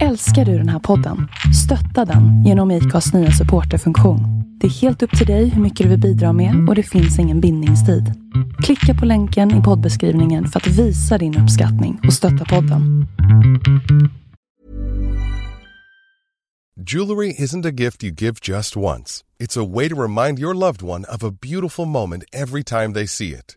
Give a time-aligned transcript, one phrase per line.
[0.00, 1.28] Älskar du den här podden?
[1.64, 4.20] Stötta den genom IKAs nya supporterfunktion.
[4.60, 7.18] Det är helt upp till dig hur mycket du vill bidra med och det finns
[7.18, 8.12] ingen bindningstid.
[8.62, 13.06] Klicka på länken i poddbeskrivningen för att visa din uppskattning och stötta podden.
[16.86, 19.24] Jewelry isn't a gift you give just once.
[19.38, 23.06] It's a way to remind your loved one of a beautiful moment every time they
[23.06, 23.56] see it.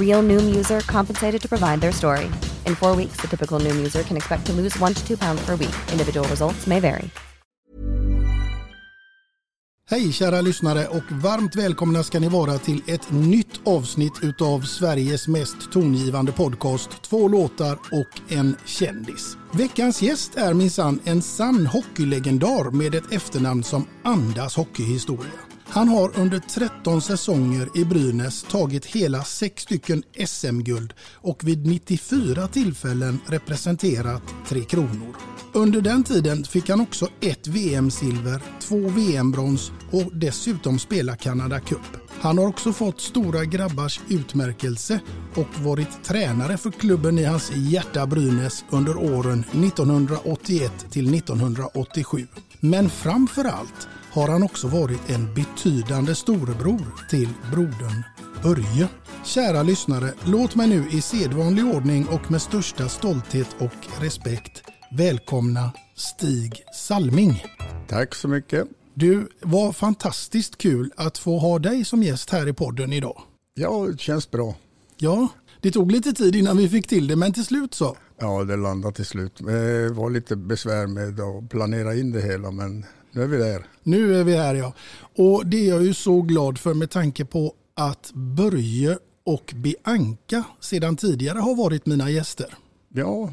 [0.00, 2.26] Real Noom user compensated to provide their story.
[2.66, 5.46] In four weeks, the typical Noom user can expect to lose one to two pounds
[5.46, 5.76] per week.
[5.92, 7.10] Individual results may vary.
[9.90, 15.28] Hej kära lyssnare och varmt välkomna ska ni vara till ett nytt avsnitt utav Sveriges
[15.28, 19.36] mest tongivande podcast Två låtar och en kändis.
[19.52, 25.49] Veckans gäst är minsann en sann hockeylegendar med ett efternamn som andas hockeyhistoria.
[25.72, 32.46] Han har under 13 säsonger i Brynäs tagit hela 6 stycken SM-guld och vid 94
[32.46, 35.16] tillfällen representerat Tre Kronor.
[35.52, 41.96] Under den tiden fick han också ett VM-silver, två VM-brons och dessutom spela Canada Cup.
[42.20, 45.00] Han har också fått Stora Grabbars utmärkelse
[45.34, 52.26] och varit tränare för klubben i hans hjärta Brynäs under åren 1981 till 1987.
[52.60, 58.02] Men framför allt har han också varit en betydande storebror till brodern
[58.42, 58.88] Börje.
[59.24, 65.72] Kära lyssnare, låt mig nu i sedvanlig ordning och med största stolthet och respekt välkomna
[65.94, 67.44] Stig Salming.
[67.88, 68.68] Tack så mycket.
[68.94, 73.22] Du, var fantastiskt kul att få ha dig som gäst här i podden idag.
[73.54, 74.54] Ja, det känns bra.
[74.96, 75.28] Ja,
[75.60, 77.96] det tog lite tid innan vi fick till det, men till slut så.
[78.18, 79.32] Ja, det landade till slut.
[79.38, 83.66] Det var lite besvär med att planera in det hela, men nu är vi där.
[83.82, 84.72] Nu är vi här ja.
[85.16, 90.44] Och det är jag ju så glad för med tanke på att Börje och Bianca
[90.60, 92.54] sedan tidigare har varit mina gäster.
[92.88, 93.32] Ja,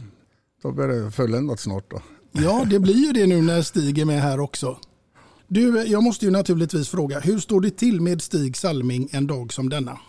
[0.63, 2.01] då blir det fulländat snart då.
[2.31, 4.77] Ja, det blir ju det nu när Stig är med här också.
[5.47, 9.53] Du, jag måste ju naturligtvis fråga, hur står det till med Stig Salming en dag
[9.53, 9.99] som denna?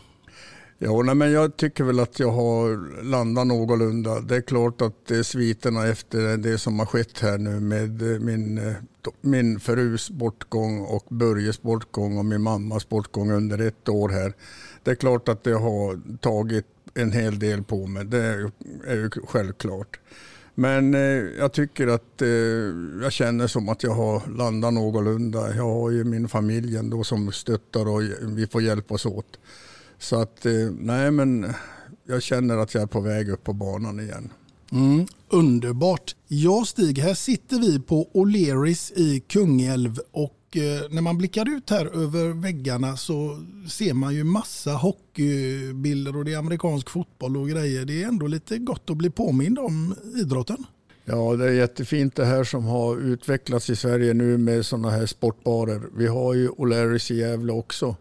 [0.80, 4.20] Ja, nej, men jag tycker väl att jag har landat någorlunda.
[4.20, 8.12] Det är klart att det är sviterna efter det som har skett här nu med
[8.12, 8.74] eh, min, eh,
[9.20, 14.32] min frus bortgång och Börjes bortgång och min mammas bortgång under ett år här.
[14.82, 18.04] Det är klart att det har tagit en hel del på mig.
[18.04, 18.24] Det
[18.86, 20.00] är ju självklart.
[20.54, 21.00] Men eh,
[21.38, 22.28] jag tycker att eh,
[23.02, 25.54] jag känner som att jag har landat någorlunda.
[25.54, 29.38] Jag har ju min familj ändå som stöttar och vi får hjälpas åt.
[29.98, 31.52] Så att eh, nej men
[32.06, 34.32] jag känner att jag är på väg upp på banan igen.
[34.72, 36.16] Mm, underbart.
[36.28, 41.70] Ja Stig, här sitter vi på O'Learys i Kungälv och eh, när man blickar ut
[41.70, 47.48] här över väggarna så ser man ju massa hockeybilder och det är amerikansk fotboll och
[47.48, 47.84] grejer.
[47.84, 50.64] Det är ändå lite gott att bli påmind om idrotten.
[51.04, 55.06] Ja, det är jättefint det här som har utvecklats i Sverige nu med sådana här
[55.06, 55.82] sportbarer.
[55.96, 57.96] Vi har ju O'Learys i Gävle också.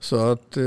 [0.00, 0.64] Så att eh,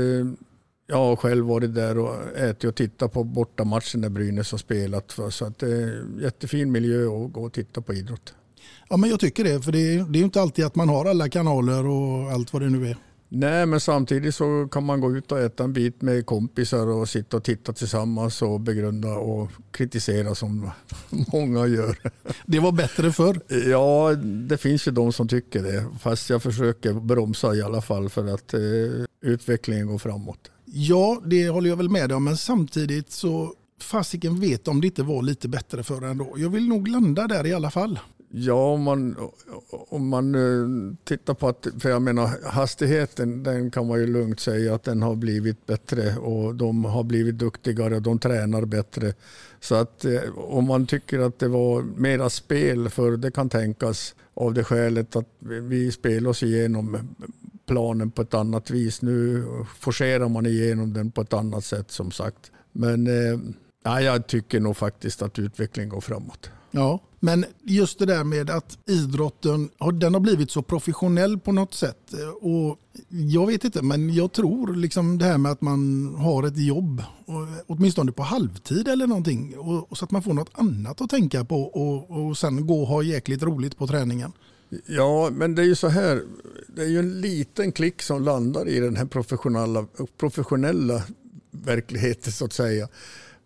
[0.86, 5.18] jag har själv varit där och ätit och tittat på bortamatchen när Brynäs har spelat.
[5.30, 8.34] Så att det är en jättefin miljö att gå och titta på idrott.
[8.88, 11.04] Ja, men jag tycker det, för det är, det är inte alltid att man har
[11.04, 12.96] alla kanaler och allt vad det nu är.
[13.28, 17.08] Nej, men samtidigt så kan man gå ut och äta en bit med kompisar och
[17.08, 20.70] sitta och titta tillsammans och begrunda och kritisera som
[21.32, 21.98] många gör.
[22.46, 23.40] Det var bättre förr.
[23.70, 24.14] Ja,
[24.48, 25.84] det finns ju de som tycker det.
[26.00, 28.60] Fast jag försöker bromsa i alla fall för att eh,
[29.20, 30.50] utvecklingen går framåt.
[30.72, 35.02] Ja, det håller jag väl med om, men samtidigt så fasiken vet om det inte
[35.02, 36.34] var lite bättre förr ändå.
[36.36, 37.98] Jag vill nog landa där i alla fall.
[38.28, 39.16] Ja, om man,
[39.88, 44.40] om man eh, tittar på att, för jag menar hastigheten, den kan man ju lugnt
[44.40, 49.14] säga att den har blivit bättre och de har blivit duktigare och de tränar bättre.
[49.60, 54.14] Så att eh, om man tycker att det var mera spel, för det kan tänkas
[54.34, 56.98] av det skälet att vi spelar oss igenom
[57.66, 59.02] planen på ett annat vis.
[59.02, 59.44] Nu
[59.78, 62.50] forcerar man igenom den på ett annat sätt som sagt.
[62.72, 66.50] Men eh, jag tycker nog faktiskt att utvecklingen går framåt.
[66.70, 71.74] Ja, men just det där med att idrotten den har blivit så professionell på något
[71.74, 72.14] sätt.
[72.14, 72.78] Eh, och
[73.08, 77.00] jag vet inte, men jag tror liksom det här med att man har ett jobb,
[77.00, 77.34] eh,
[77.66, 81.62] åtminstone på halvtid eller någonting, och, så att man får något annat att tänka på
[81.62, 84.32] och, och sen gå och ha jäkligt roligt på träningen.
[84.86, 86.22] Ja, men det är ju så här,
[86.68, 89.86] det är ju en liten klick som landar i den här professionella,
[90.18, 91.02] professionella
[91.50, 92.88] verkligheten så att säga.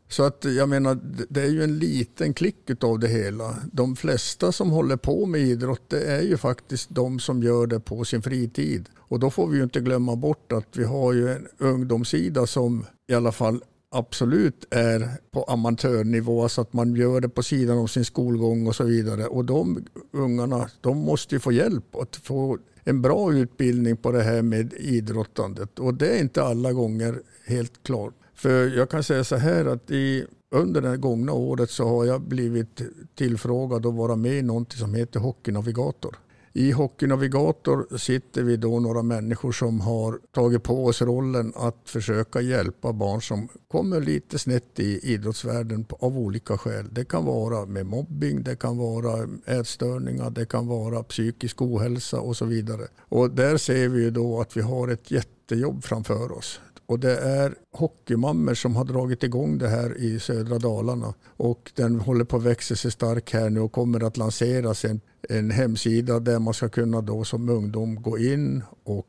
[0.08, 3.56] Så att jag menar, det är ju en liten klick av det hela.
[3.72, 7.80] De flesta som håller på med idrott det är ju faktiskt de som gör det
[7.80, 8.88] på sin fritid.
[8.98, 12.86] Och då får vi ju inte glömma bort att vi har ju en ungdomssida som
[13.08, 17.86] i alla fall absolut är på amatörnivå så att man gör det på sidan av
[17.86, 19.26] sin skolgång och så vidare.
[19.26, 24.22] Och de ungarna de måste ju få hjälp att få en bra utbildning på det
[24.22, 25.78] här med idrottandet.
[25.78, 28.14] Och det är inte alla gånger helt klart.
[28.34, 32.20] För jag kan säga så här att i, under det gångna året så har jag
[32.20, 32.82] blivit
[33.14, 36.16] tillfrågad att vara med i någonting som heter Hockeynavigator.
[36.52, 42.40] I Hockeynavigator sitter vi då några människor som har tagit på oss rollen att försöka
[42.40, 46.86] hjälpa barn som kommer lite snett i idrottsvärlden av olika skäl.
[46.92, 52.36] Det kan vara med mobbing, det kan vara ätstörningar, det kan vara psykisk ohälsa och
[52.36, 52.86] så vidare.
[52.98, 56.60] Och där ser vi ju då att vi har ett jättejobb framför oss.
[56.90, 61.14] Och det är hockeymammor som har dragit igång det här i södra Dalarna.
[61.36, 65.00] Och den håller på att växa sig stark här nu och kommer att lanseras en,
[65.28, 69.06] en hemsida där man ska kunna då som ungdom gå in och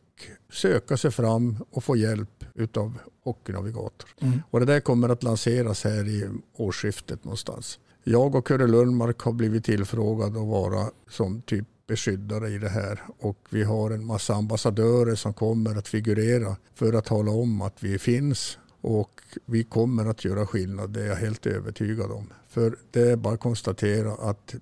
[0.53, 4.09] söka sig fram och få hjälp utav Hockeynavigator.
[4.19, 4.41] Mm.
[4.49, 7.79] Och det där kommer att lanseras här i årsskiftet någonstans.
[8.03, 12.99] Jag och Kurre Lundmark har blivit tillfrågade att vara som typ beskyddare i det här
[13.19, 17.83] och vi har en massa ambassadörer som kommer att figurera för att tala om att
[17.83, 22.33] vi finns och vi kommer att göra skillnad, det är jag helt övertygad om.
[22.49, 24.55] För det är bara att konstatera att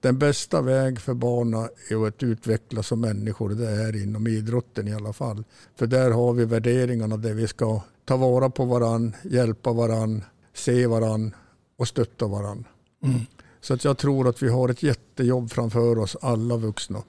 [0.00, 4.94] den bästa väg för barnen är att utvecklas som människor, det är inom idrotten i
[4.94, 5.44] alla fall.
[5.76, 10.24] För där har vi värderingarna där vi ska ta vara på varann, hjälpa varann,
[10.54, 11.34] se varann
[11.76, 12.64] och stötta varann.
[13.04, 13.20] Mm.
[13.64, 17.02] Så att jag tror att vi har ett jättejobb framför oss, alla vuxna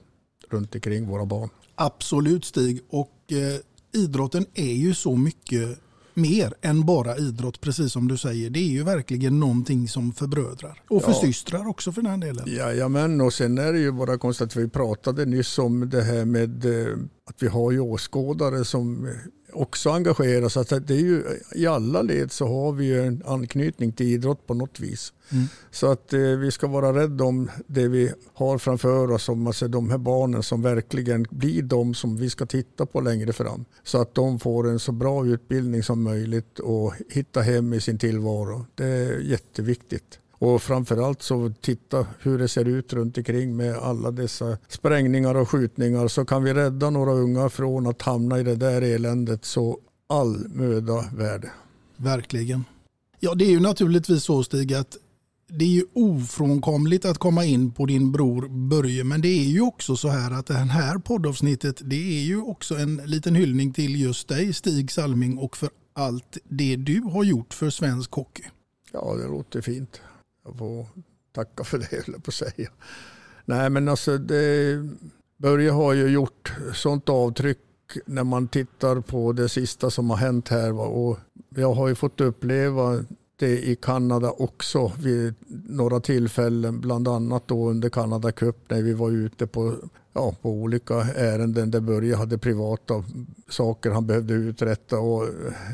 [0.50, 1.48] runt omkring våra barn.
[1.74, 5.78] Absolut Stig, och eh, idrotten är ju så mycket
[6.14, 8.50] mer än bara idrott, precis som du säger.
[8.50, 10.82] Det är ju verkligen någonting som förbrödrar.
[10.88, 11.12] Och ja.
[11.12, 12.44] försystrar också för den delen.
[12.46, 16.24] Jajamän, och sen är det ju bara konstigt att vi pratade nyss om det här
[16.24, 16.96] med eh,
[17.30, 19.08] att vi har ju åskådare som
[19.52, 20.80] också engagerar sig.
[20.80, 24.54] det är ju, I alla led så har vi ju en anknytning till idrott på
[24.54, 25.12] något vis.
[25.32, 25.44] Mm.
[25.70, 29.68] Så att eh, vi ska vara rädda om det vi har framför oss, om alltså
[29.68, 33.64] de här barnen som verkligen blir de som vi ska titta på längre fram.
[33.82, 37.98] Så att de får en så bra utbildning som möjligt och hitta hem i sin
[37.98, 38.66] tillvaro.
[38.74, 40.20] Det är jätteviktigt.
[40.38, 45.50] Och framförallt så titta hur det ser ut runt omkring med alla dessa sprängningar och
[45.50, 49.78] skjutningar så kan vi rädda några unga från att hamna i det där eländet så
[50.06, 51.50] all möda värd.
[51.96, 52.64] Verkligen.
[53.20, 54.96] Ja det är ju naturligtvis så Stig att
[55.48, 59.60] det är ju ofrånkomligt att komma in på din bror Börje men det är ju
[59.60, 64.00] också så här att det här poddavsnittet det är ju också en liten hyllning till
[64.00, 68.42] just dig Stig Salming och för allt det du har gjort för svensk hockey.
[68.92, 70.00] Ja det låter fint.
[70.46, 70.86] Jag får
[71.32, 72.70] tacka för det, höll på att säga.
[73.44, 74.78] Nej, men alltså det,
[75.36, 77.58] Börje har ju gjort sånt avtryck
[78.06, 80.80] när man tittar på det sista som har hänt här.
[80.80, 83.04] Och jag har ju fått uppleva
[83.36, 85.34] det i Kanada också vid
[85.68, 89.74] några tillfällen, bland annat då under Kanada Cup när vi var ute på,
[90.16, 93.04] ja, på olika ärenden där Börje hade privata
[93.48, 94.98] saker han behövde uträtta.
[94.98, 95.28] Och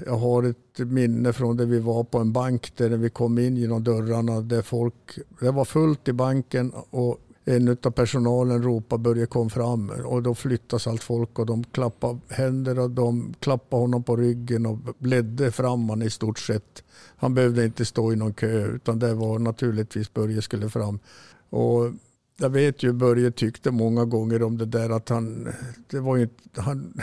[0.06, 3.56] jag har ett minne från där vi var på en bank där vi kom in
[3.56, 9.26] genom dörrarna där folk, det var fullt i banken och en av personalen ropade Börje
[9.26, 14.02] kom fram och då flyttas allt folk och de klappade händer och de klappade honom
[14.02, 16.82] på ryggen och ledde fram honom i stort sett.
[17.16, 20.99] Han behövde inte stå i någon kö utan det var naturligtvis Börje skulle fram.
[21.50, 21.92] Och
[22.42, 25.49] jag vet ju Börje tyckte många gånger om det där att han,
[25.90, 27.00] det var ju, han,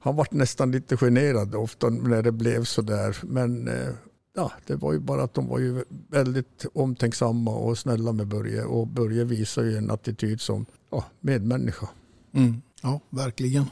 [0.00, 3.16] han var nästan lite generad ofta när det blev så där.
[3.22, 3.88] Men eh,
[4.36, 8.64] ja, det var ju bara att de var ju väldigt omtänksamma och snälla med Börje.
[8.64, 11.88] Och Börje visar ju en attityd som ja, medmänniska.
[12.34, 12.62] Mm.
[12.82, 13.64] Ja, verkligen.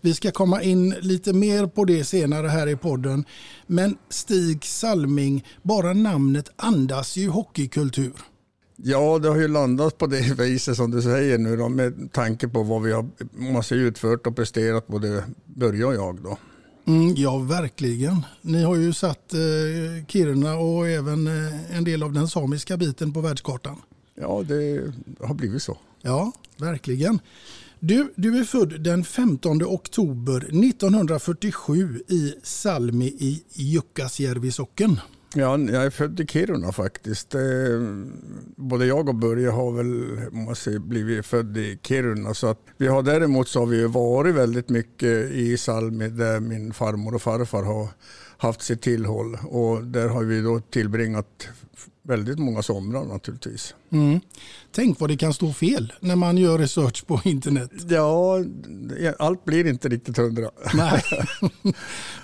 [0.00, 3.24] Vi ska komma in lite mer på det senare här i podden.
[3.66, 8.31] Men Stig Salming, bara namnet andas ju hockeykultur.
[8.84, 12.48] Ja, det har ju landat på det viset som du säger nu då, med tanke
[12.48, 16.22] på vad vi har måste utfört och presterat både Börje och jag.
[16.22, 16.38] Då.
[16.86, 18.26] Mm, ja, verkligen.
[18.40, 23.12] Ni har ju satt eh, Kiruna och även eh, en del av den samiska biten
[23.12, 23.76] på världskartan.
[24.14, 25.78] Ja, det har blivit så.
[26.02, 27.20] Ja, verkligen.
[27.80, 35.00] Du, du är född den 15 oktober 1947 i Salmi i Jukkasjärvi socken.
[35.34, 37.34] Ja, jag är född i Kiruna faktiskt.
[38.56, 42.34] Både jag och Börje har väl måste blivit född i Kiruna.
[42.34, 46.72] Så att vi har däremot så har vi varit väldigt mycket i Salmi där min
[46.72, 47.88] farmor och farfar har
[48.36, 49.38] haft sitt tillhåll.
[49.42, 51.48] Och där har vi då tillbringat
[52.02, 53.74] väldigt många somrar naturligtvis.
[53.90, 54.20] Mm.
[54.72, 57.70] Tänk vad det kan stå fel när man gör research på internet.
[57.88, 58.38] Ja,
[59.18, 60.50] allt blir inte riktigt hundra.
[60.74, 61.02] Nej,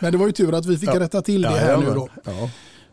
[0.00, 1.00] men det var ju tur att vi fick ja.
[1.00, 2.08] rätta till det här ja, nu då.
[2.24, 2.50] Ja.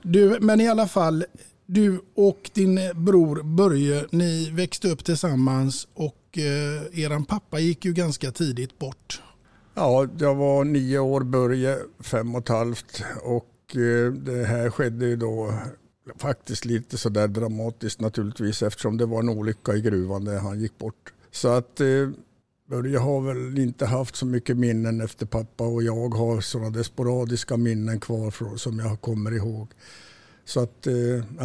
[0.08, 1.26] Du, men i alla fall,
[1.66, 7.94] du och din bror Börje, ni växte upp tillsammans och eh, eran pappa gick ju
[7.94, 9.22] ganska tidigt bort.
[9.74, 15.06] Ja, jag var nio år, Börje fem och ett halvt och eh, det här skedde
[15.06, 15.54] ju då
[16.18, 20.78] faktiskt lite sådär dramatiskt naturligtvis eftersom det var en olycka i gruvan där han gick
[20.78, 21.14] bort.
[21.32, 21.88] Så att eh,
[22.70, 27.58] Börje har väl inte haft så mycket minnen efter pappa och jag har sådana sporadiska
[27.58, 29.72] minnen kvar som jag kommer ihåg.
[30.46, 30.94] Så att, eh,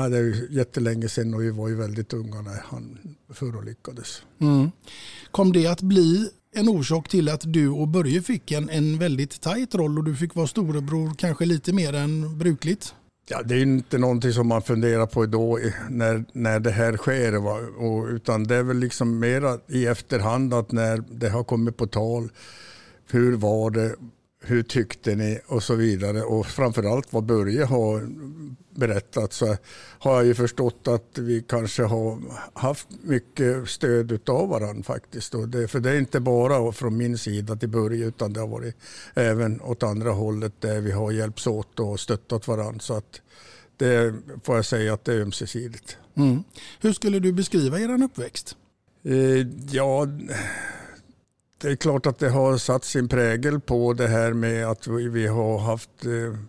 [0.08, 2.98] det är jättelänge sedan och vi var ju väldigt unga när han
[3.32, 4.22] förolyckades.
[4.38, 4.70] Mm.
[5.30, 9.40] Kom det att bli en orsak till att du och Börje fick en, en väldigt
[9.40, 12.94] tajt roll och du fick vara storebror kanske lite mer än brukligt?
[13.32, 15.58] Ja, det är inte någonting som man funderar på då
[15.88, 17.32] när, när det här sker.
[17.32, 17.58] Va?
[17.86, 21.86] Och, utan det är väl liksom mera i efterhand att när det har kommit på
[21.86, 22.28] tal.
[23.10, 23.94] Hur var det?
[24.42, 25.40] Hur tyckte ni?
[25.46, 26.22] Och så vidare.
[26.22, 28.08] Och framförallt vad Börje har
[28.70, 29.56] berättat så
[29.98, 32.18] har jag ju förstått att vi kanske har
[32.52, 35.34] haft mycket stöd av varandra faktiskt.
[35.34, 38.48] Och det, för det är inte bara från min sida till Börje utan det har
[38.48, 38.76] varit
[39.14, 42.80] även åt andra hållet där vi har hjälpts åt och stöttat varandra.
[42.80, 43.20] Så att
[43.76, 45.96] det får jag säga att det är ömsesidigt.
[46.14, 46.42] Mm.
[46.80, 48.56] Hur skulle du beskriva er uppväxt?
[49.04, 50.06] Eh, ja,
[51.60, 55.08] det är klart att det har satt sin prägel på det här med att vi,
[55.08, 56.40] vi har haft eh,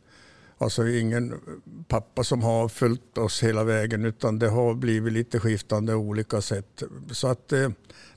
[0.62, 1.39] Alltså ingen
[1.88, 6.84] pappa som har följt oss hela vägen utan det har blivit lite skiftande olika sätt.
[7.12, 7.70] Så att eh,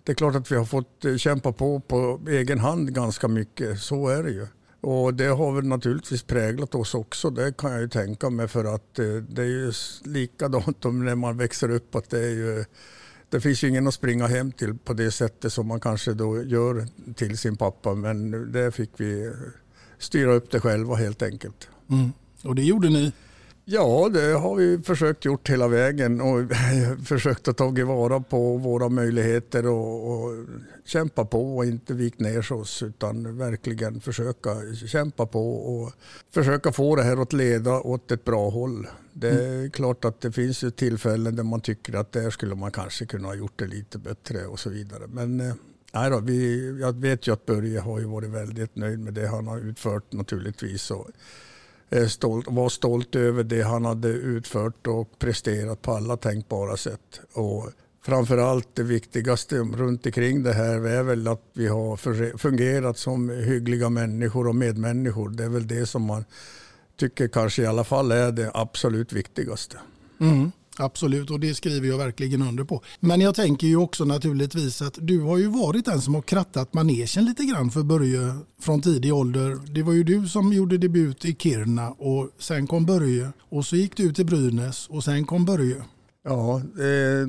[0.02, 3.78] det är klart att vi har fått eh, kämpa på på egen hand ganska mycket.
[3.80, 4.46] Så är det ju.
[4.80, 7.30] Och det har väl naturligtvis präglat oss också.
[7.30, 9.72] Det kan jag ju tänka mig för att eh, det är ju
[10.04, 12.64] likadant när man växer upp att det är ju
[13.34, 16.42] det finns ju ingen att springa hem till på det sättet som man kanske då
[16.42, 17.94] gör till sin pappa.
[17.94, 19.32] Men det fick vi
[19.98, 21.68] styra upp det själva helt enkelt.
[21.90, 22.12] Mm.
[22.44, 23.12] Och det gjorde ni?
[23.64, 26.40] Ja, det har vi försökt gjort hela vägen och
[27.06, 30.46] försökt att ta vara på våra möjligheter och, och,
[30.84, 34.50] kämpa på och inte vikt ner oss utan verkligen försöka
[34.86, 35.92] kämpa på och
[36.34, 38.86] försöka få det här att leda åt ett bra håll.
[39.16, 39.70] Det är mm.
[39.70, 43.28] klart att det finns ju tillfällen där man tycker att där skulle man kanske kunna
[43.28, 45.06] ha gjort det lite bättre och så vidare.
[45.06, 45.54] Men eh,
[45.92, 49.26] nej då, vi, jag vet ju att Börje har ju varit väldigt nöjd med det
[49.26, 50.90] han har utfört naturligtvis.
[50.90, 51.08] Och,
[52.08, 57.20] stolt, var stolt över det han hade utfört och presterat på alla tänkbara sätt.
[57.32, 57.70] Och
[58.02, 61.96] framförallt det viktigaste runt omkring det här är väl att vi har
[62.36, 65.28] fungerat som hyggliga människor och medmänniskor.
[65.28, 66.24] Det är väl det som man
[66.98, 69.76] tycker kanske i alla fall är det absolut viktigaste.
[70.20, 70.52] Mm.
[70.76, 72.82] Absolut, och det skriver jag verkligen under på.
[73.00, 76.74] Men jag tänker ju också naturligtvis att du har ju varit den som har krattat
[76.74, 79.58] manegen lite grann för Börje från tidig ålder.
[79.74, 83.76] Det var ju du som gjorde debut i Kiruna och sen kom Börje och så
[83.76, 85.82] gick du till Brynäs och sen kom Börje.
[86.24, 87.26] Ja, eh,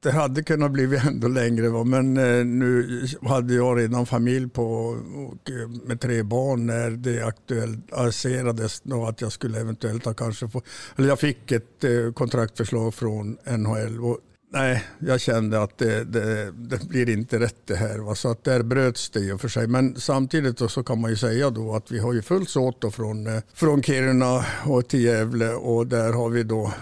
[0.00, 1.84] det hade kunnat bli ändå längre va?
[1.84, 7.22] men eh, nu hade jag redan familj på, och, eh, med tre barn när det
[7.22, 10.62] aktualiserades att jag skulle eventuellt ha kanske få,
[10.96, 14.18] eller jag fick ett eh, kontraktförslag från NHL och
[14.50, 17.98] nej, jag kände att det, det, det, blir inte rätt det här.
[17.98, 18.14] Va?
[18.14, 19.66] Så att där bröts det ju för sig.
[19.66, 22.90] Men samtidigt så kan man ju säga då att vi har ju följts åt då
[22.90, 26.72] från, eh, från Kiruna och till Gävle och där har vi då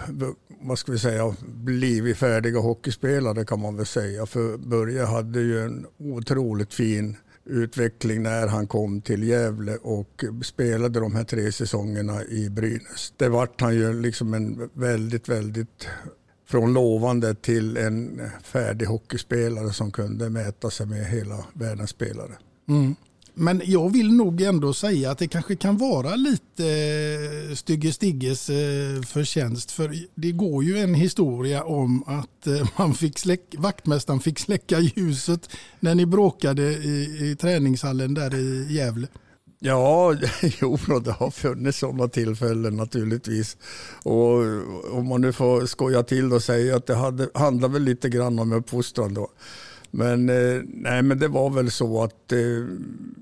[0.61, 4.25] vad ska vi säga, blivit färdiga hockeyspelare kan man väl säga.
[4.25, 10.99] För Börje hade ju en otroligt fin utveckling när han kom till Gävle och spelade
[10.99, 13.13] de här tre säsongerna i Brynäs.
[13.17, 15.87] Det vart han ju liksom en väldigt, väldigt
[16.47, 22.31] från lovande till en färdig hockeyspelare som kunde mäta sig med hela världens spelare.
[22.69, 22.95] Mm.
[23.39, 26.65] Men jag vill nog ändå säga att det kanske kan vara lite
[27.49, 29.71] eh, Stygge Stigges eh, förtjänst.
[29.71, 34.79] För det går ju en historia om att eh, man fick släck, vaktmästaren fick släcka
[34.79, 35.49] ljuset
[35.79, 39.07] när ni bråkade i, i träningshallen där i Gävle.
[39.59, 40.15] Ja,
[40.61, 43.57] jo, det har funnits sådana tillfällen naturligtvis.
[44.03, 44.33] Och
[44.91, 48.39] om man nu får skoja till och säga att det hade, handlar väl lite grann
[48.39, 49.29] om uppfostran då.
[49.91, 52.39] Men, eh, nej, men det var väl så att eh,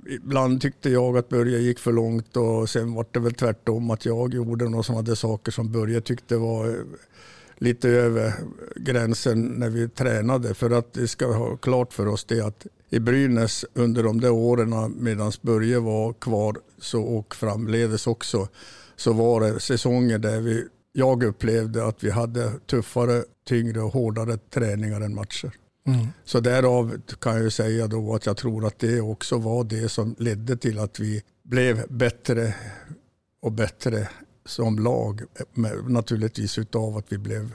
[0.09, 4.05] ibland tyckte jag att Börje gick för långt och sen var det väl tvärtom att
[4.05, 6.75] jag gjorde några sådana saker som Börje tyckte var eh,
[7.57, 8.33] lite över
[8.75, 10.53] gränsen när vi tränade.
[10.53, 14.31] För att det ska ha klart för oss det att i Brynäs under de där
[14.31, 18.47] åren medan Börje var kvar så, och framledes också
[18.95, 24.37] så var det säsonger där vi, jag upplevde att vi hade tuffare, tyngre och hårdare
[24.37, 25.51] träningar än matcher.
[25.87, 26.07] Mm.
[26.25, 30.15] Så därav kan jag säga då att jag tror att det också var det som
[30.19, 32.55] ledde till att vi blev bättre
[33.41, 34.09] och bättre
[34.45, 35.21] som lag.
[35.87, 37.51] Naturligtvis utav att vi blev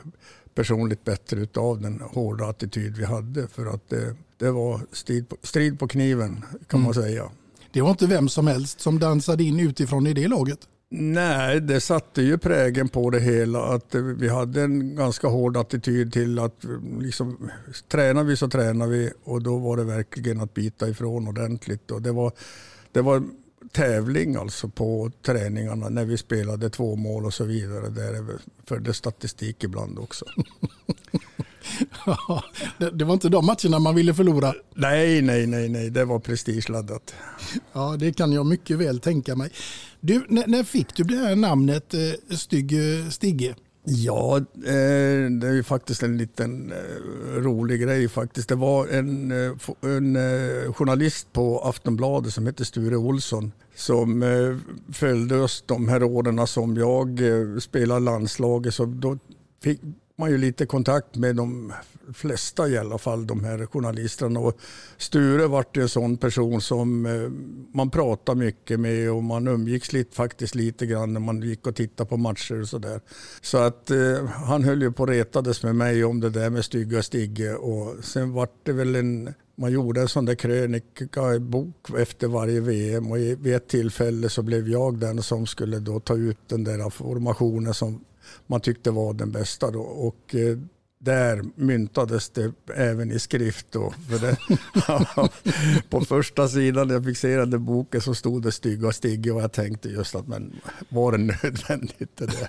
[0.55, 3.49] personligt bättre utav den hårda attityd vi hade.
[3.49, 6.85] För att det, det var strid på, strid på kniven kan mm.
[6.85, 7.31] man säga.
[7.73, 10.59] Det var inte vem som helst som dansade in utifrån i det laget?
[10.93, 13.63] Nej, det satte ju prägen på det hela.
[13.63, 16.65] Att vi hade en ganska hård attityd till att
[17.01, 17.51] liksom,
[17.89, 21.91] tränar vi så tränar vi och då var det verkligen att bita ifrån ordentligt.
[21.91, 22.33] Och det, var,
[22.93, 23.23] det var
[23.73, 27.89] tävling alltså på träningarna när vi spelade två mål och så vidare.
[27.89, 30.25] Där förde statistik ibland också.
[32.79, 34.55] det, det var inte de matcherna man ville förlora?
[34.75, 35.91] Nej, nej, nej, nej.
[35.91, 37.15] det var prestigeladdat.
[37.73, 39.51] Ja, det kan jag mycket väl tänka mig.
[40.01, 42.75] Du, när, när fick du det här namnet eh, Stygg
[43.11, 43.55] Stigge?
[43.93, 48.49] Ja, eh, det är ju faktiskt en liten eh, rolig grej faktiskt.
[48.49, 50.19] Det var en, eh, en
[50.75, 54.25] journalist på Aftonbladet som hette Sture Olsson som
[54.93, 57.21] följde oss de här åren som jag
[57.63, 58.75] spelade landslaget.
[58.75, 59.19] Så då
[59.63, 59.81] fick
[60.19, 61.73] man ju lite kontakt med de
[62.15, 64.41] flesta i alla fall, de här journalisterna.
[64.41, 64.59] Och
[64.99, 67.31] Sture vart en sån person som eh,
[67.77, 71.77] man pratade mycket med och man umgicks lite, faktiskt lite grann när man gick och
[71.77, 73.01] tittade på matcher och sådär.
[73.41, 76.65] Så att eh, han höll ju på och retades med mig om det där med
[76.65, 81.91] stygga Stigge och sen vart det väl en man gjorde en sån där krönika bok
[81.99, 86.17] efter varje VM och vid ett tillfälle så blev jag den som skulle då ta
[86.17, 88.05] ut den där formationen som
[88.47, 89.71] man tyckte var den bästa.
[89.71, 89.81] Då.
[89.81, 90.59] Och eh,
[91.03, 93.67] där myntades det även i skrift.
[93.71, 93.95] Då.
[94.09, 94.37] För det,
[95.91, 99.89] på första sidan när jag den boken så stod det stygga Stigge och jag tänkte
[99.89, 102.49] just att men var det nödvändigt det där?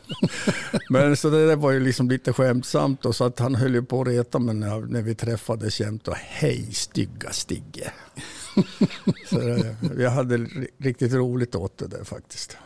[0.89, 3.83] Men så det där var ju liksom lite skämtsamt och så att han höll ju
[3.83, 7.91] på att reta mig när, när vi träffades jämt och hej stygga Stigge.
[9.29, 12.57] så det, vi hade riktigt roligt åt det där faktiskt.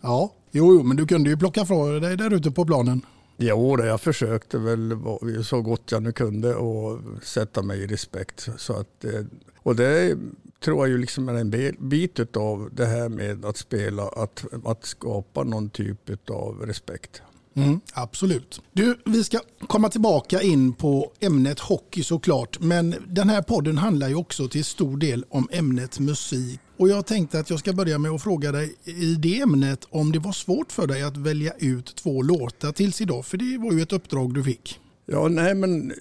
[0.00, 3.02] Ja, jo, jo men du kunde ju plocka från dig där ute på planen.
[3.36, 4.96] Jo, jag försökte väl
[5.44, 8.48] så gott jag nu kunde och sätta mig i respekt.
[8.56, 9.24] Så att, eh,
[9.56, 10.18] och det
[10.60, 14.84] tror jag ju liksom är en bit av det här med att spela, att, att
[14.84, 17.22] skapa någon typ av respekt.
[17.54, 18.60] Mm, absolut.
[18.72, 22.60] Du, vi ska komma tillbaka in på ämnet hockey såklart.
[22.60, 26.60] Men den här podden handlar ju också till stor del om ämnet musik.
[26.76, 30.12] Och jag tänkte att jag ska börja med att fråga dig i det ämnet om
[30.12, 33.26] det var svårt för dig att välja ut två låtar tills idag.
[33.26, 34.80] För det var ju ett uppdrag du fick.
[35.06, 35.92] Ja, nej men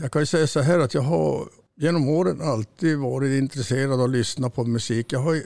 [0.00, 1.48] jag kan ju säga så här att jag har
[1.80, 5.12] genom åren alltid varit intresserad av att lyssna på musik.
[5.12, 5.42] Jag har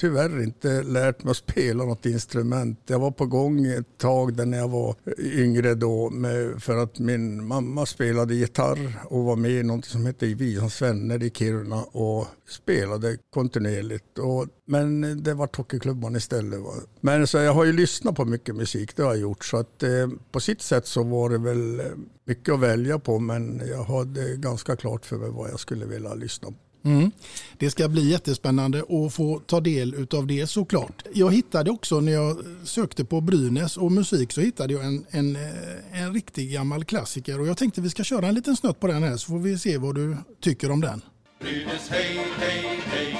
[0.00, 2.80] tyvärr inte lärt mig att spela något instrument.
[2.86, 6.98] Jag var på gång ett tag där när jag var yngre då med, för att
[6.98, 11.82] min mamma spelade gitarr och var med i något som hette Visans vänner i Kiruna
[11.82, 14.18] och spelade kontinuerligt.
[14.18, 16.60] Och, men det var hockeyklubban istället.
[16.60, 16.72] Va?
[17.00, 19.44] Men så jag har ju lyssnat på mycket musik, det har jag gjort.
[19.44, 21.86] Så att eh, på sitt sätt så var det väl eh,
[22.24, 26.14] mycket att välja på men jag hade ganska klart för mig vad jag skulle vilja
[26.14, 26.54] lyssna på.
[26.86, 27.10] Mm.
[27.58, 31.02] Det ska bli jättespännande att få ta del av det såklart.
[31.14, 35.36] Jag hittade också när jag sökte på Brynäs och musik så hittade jag en, en,
[35.36, 38.86] eh, en riktig gammal klassiker och jag tänkte vi ska köra en liten snutt på
[38.86, 41.02] den här så får vi se vad du tycker om den.
[41.40, 43.16] Brynäs hej, hej, hej,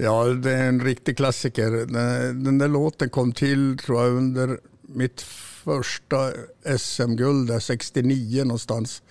[0.00, 1.70] Ja, det är en riktig klassiker.
[1.70, 5.20] Den, den där låten kom till tror jag under mitt
[5.64, 6.32] första
[6.78, 9.02] SM-guld 69 någonstans.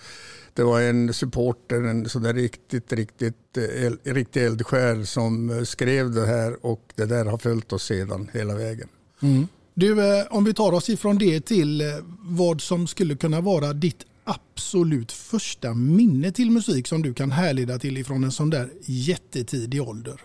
[0.54, 5.62] Det var en supporter, en sån där riktigt, riktigt, eh, el, riktig eldsjäl som eh,
[5.62, 8.88] skrev det här och det där har följt oss sedan hela vägen.
[9.22, 9.48] Mm.
[9.74, 11.82] Du, eh, om vi tar oss ifrån det till
[12.20, 17.78] vad som skulle kunna vara ditt absolut första minne till musik som du kan härleda
[17.78, 20.20] till ifrån en sån där jättetidig ålder?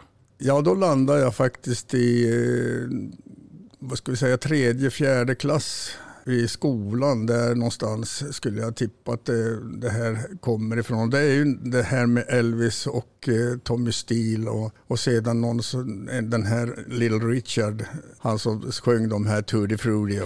[0.45, 2.89] Ja, då landade jag faktiskt i eh,
[3.79, 5.91] vad ska vi säga, tredje, fjärde klass
[6.25, 7.25] i skolan.
[7.25, 11.10] Där någonstans skulle jag tippa att det, det, här kommer ifrån.
[11.10, 15.62] Det är ju det här med Elvis och eh, Tommy Steele och, och sedan någon,
[16.29, 17.86] den här Little Richard,
[18.19, 20.21] han som sjöng de här Tutti Frutti.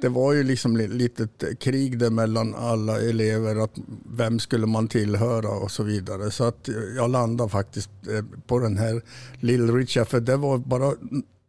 [0.00, 3.64] Det var ju liksom ett litet krig där mellan alla elever.
[3.64, 3.74] Att
[4.16, 6.30] vem skulle man tillhöra och så vidare.
[6.30, 9.02] Så att jag landade faktiskt eh, på den här
[9.40, 10.08] Little Richard.
[10.08, 10.92] För det var bara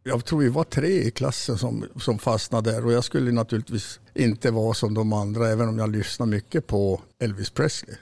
[0.06, 4.00] jag tror vi var tre i klassen som, som fastnade där och jag skulle naturligtvis
[4.14, 7.96] inte vara som de andra även om jag lyssnar mycket på Elvis Presley.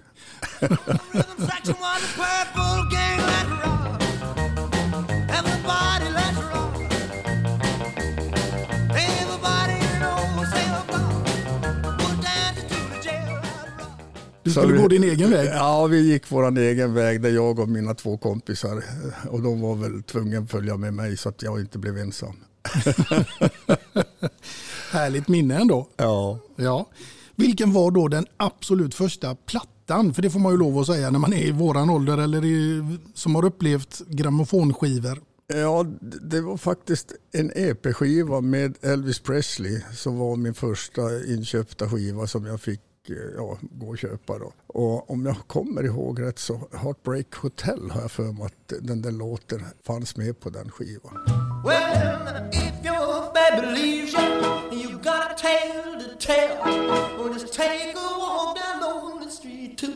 [14.43, 15.49] Du skulle vi, gå din egen väg?
[15.49, 18.85] Ja, vi gick vår egen väg där jag och mina två kompisar
[19.31, 22.37] och de var väl tvungna att följa med mig så att jag inte blev ensam.
[24.93, 25.89] Härligt minne ändå.
[25.97, 26.39] Ja.
[26.57, 26.87] ja.
[27.37, 30.15] Vilken var då den absolut första plattan?
[30.15, 32.45] För det får man ju lov att säga när man är i våran ålder eller
[32.45, 35.21] i, som har upplevt grammofonskivor.
[35.47, 42.27] Ja, det var faktiskt en EP-skiva med Elvis Presley som var min första inköpta skiva
[42.27, 44.39] som jag fick Eh, ja, gå och köpa.
[44.39, 44.53] Då.
[44.67, 49.03] Och om jag kommer ihåg rätt så Heartbreak Hotel har jag för mig att den
[49.03, 51.19] där låten fanns med på den skivan.
[51.65, 56.57] Well, if your baby leaves you and you got a tale to tell
[57.19, 59.87] well, just take a walk down lonely street to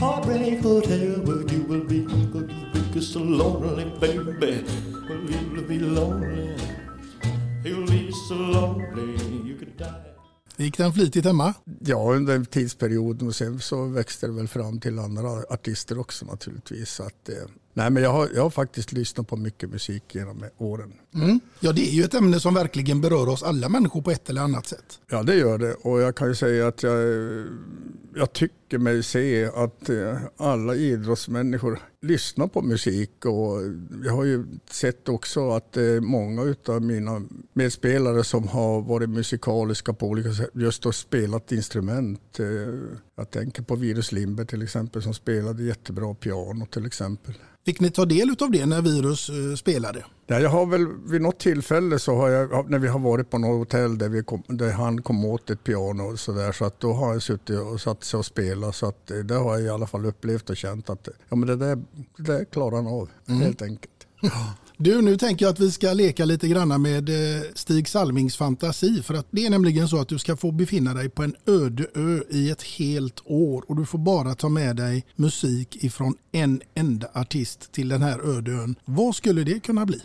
[0.00, 4.64] Heartbreak Hotel where you will be Cause you'll be so lonely baby
[5.08, 6.56] Well, you'll be lonely
[7.64, 10.07] You'll be so lonely you could die
[10.60, 11.54] Gick den flitigt hemma?
[11.80, 16.26] Ja, under en tidsperiod och sen så växte det väl fram till andra artister också
[16.26, 16.90] naturligtvis.
[16.90, 17.34] Så att, eh,
[17.74, 20.92] nej, men jag, har, jag har faktiskt lyssnat på mycket musik genom åren.
[21.14, 21.40] Mm.
[21.60, 24.42] Ja, det är ju ett ämne som verkligen berör oss alla människor på ett eller
[24.42, 25.00] annat sätt.
[25.10, 25.74] Ja, det gör det.
[25.74, 26.98] Och jag kan ju säga att jag,
[28.14, 33.24] jag tycker mig se att eh, alla idrottsmänniskor lyssnar på musik.
[33.24, 33.62] Och
[34.04, 40.06] jag har ju sett också att många av mina medspelare som har varit musikaliska på
[40.06, 42.40] olika sätt, just och spelat instrument.
[42.40, 42.46] Eh,
[43.16, 47.34] jag tänker på Virus Limber till exempel som spelade jättebra piano till exempel.
[47.66, 50.04] Fick ni ta del av det när Virus eh, spelade?
[50.30, 53.38] Ja, jag har väl vid något tillfälle så har jag, när vi har varit på
[53.38, 56.64] något hotell där, vi kom, där han kom åt ett piano och så där, så
[56.64, 59.52] att då har jag suttit och satt sig och spelat så att eh, det har
[59.52, 61.82] jag i alla fall upplevt och känt att ja, men det, där,
[62.16, 63.40] det där klarar han av mm.
[63.40, 64.06] helt enkelt.
[64.76, 69.02] Du, nu tänker jag att vi ska leka lite grann med eh, Stig Salmings fantasi.
[69.02, 71.86] För att det är nämligen så att du ska få befinna dig på en öde
[71.94, 73.64] ö i ett helt år.
[73.68, 78.36] Och du får bara ta med dig musik ifrån en enda artist till den här
[78.36, 78.74] öde ön.
[78.84, 80.00] Vad skulle det kunna bli?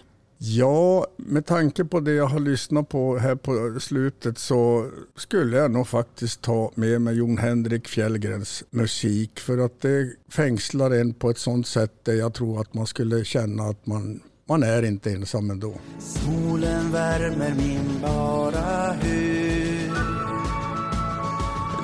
[0.46, 5.72] Ja, med tanke på det jag har lyssnat på här på slutet så skulle jag
[5.72, 11.30] nog faktiskt ta med mig Jon Henrik Fjällgrens musik för att det fängslar en på
[11.30, 15.12] ett sånt sätt där jag tror att man skulle känna att man man är inte
[15.12, 15.74] ensam ändå.
[16.00, 19.92] Solen värmer min bara hud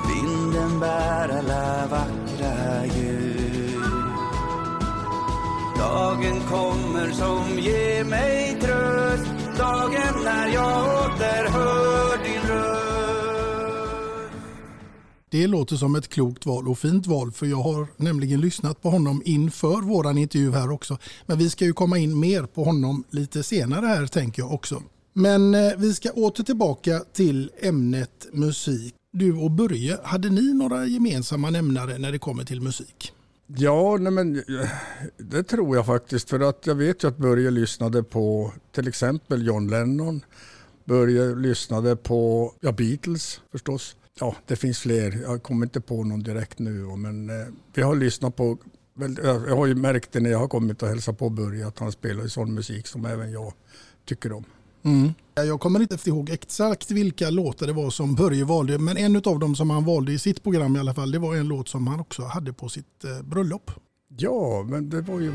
[0.08, 3.19] Vinden bär alla vackra ljud
[5.80, 12.70] Dagen kommer som ger mig tröst Dagen när jag åter hör din röst
[15.30, 18.90] det låter som ett klokt val och fint val för jag har nämligen lyssnat på
[18.90, 20.98] honom inför våran intervju här också.
[21.26, 24.82] Men vi ska ju komma in mer på honom lite senare här tänker jag också.
[25.12, 28.94] Men eh, vi ska åter tillbaka till ämnet musik.
[29.12, 33.12] Du och Börje, hade ni några gemensamma nämnare när det kommer till musik?
[33.56, 34.70] Ja, nej men, eh,
[35.16, 36.30] det tror jag faktiskt.
[36.30, 40.24] För att jag vet ju att Börje lyssnade på till exempel John Lennon.
[40.84, 43.96] Börje lyssnade på ja, Beatles förstås.
[44.20, 45.20] ja, det finns fler.
[45.22, 46.96] Jag kommer inte på någon direkt nu.
[46.96, 48.58] Men eh, vi har lyssnat på,
[49.22, 51.92] jag har ju märkt det när jag har kommit och hälsat på Börje att han
[51.92, 53.52] spelar sån musik som även jag
[54.04, 54.44] tycker om.
[54.82, 55.14] Mm.
[55.34, 59.38] Jag kommer inte ihåg exakt vilka låtar det var som Börje valde, men en av
[59.38, 61.86] dem som han valde i sitt program i alla fall, det var en låt som
[61.86, 63.70] han också hade på sitt eh, bröllop.
[64.16, 65.32] Ja, men det var ju...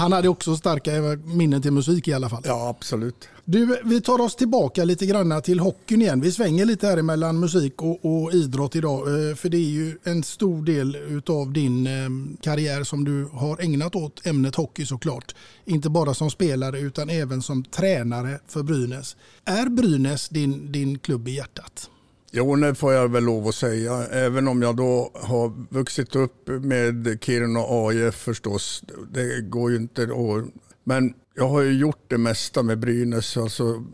[0.00, 0.90] Han hade också starka
[1.24, 2.42] minnen till musik i alla fall.
[2.44, 3.28] Ja, absolut.
[3.44, 6.20] Du, vi tar oss tillbaka lite grann till hockeyn igen.
[6.20, 8.98] Vi svänger lite här mellan musik och, och, idrott idag.
[8.98, 11.92] Eh, för det är ju en stor del av din eh,
[12.40, 15.34] karriär som du har ägnat åt ämnet hockey såklart.
[15.64, 19.16] Inte bara som spelare utan även som tränare för Brynäs.
[19.44, 21.90] Är Brynäs din, din klubb i hjärtat?
[22.30, 24.06] Jo, det får jag väl lov att säga.
[24.06, 28.84] Även om jag då har vuxit upp med Kiruna AIF förstås.
[29.10, 30.54] Det går ju inte att...
[30.84, 33.36] Men jag har ju gjort det mesta med Brynäs.
[33.36, 33.84] Alltså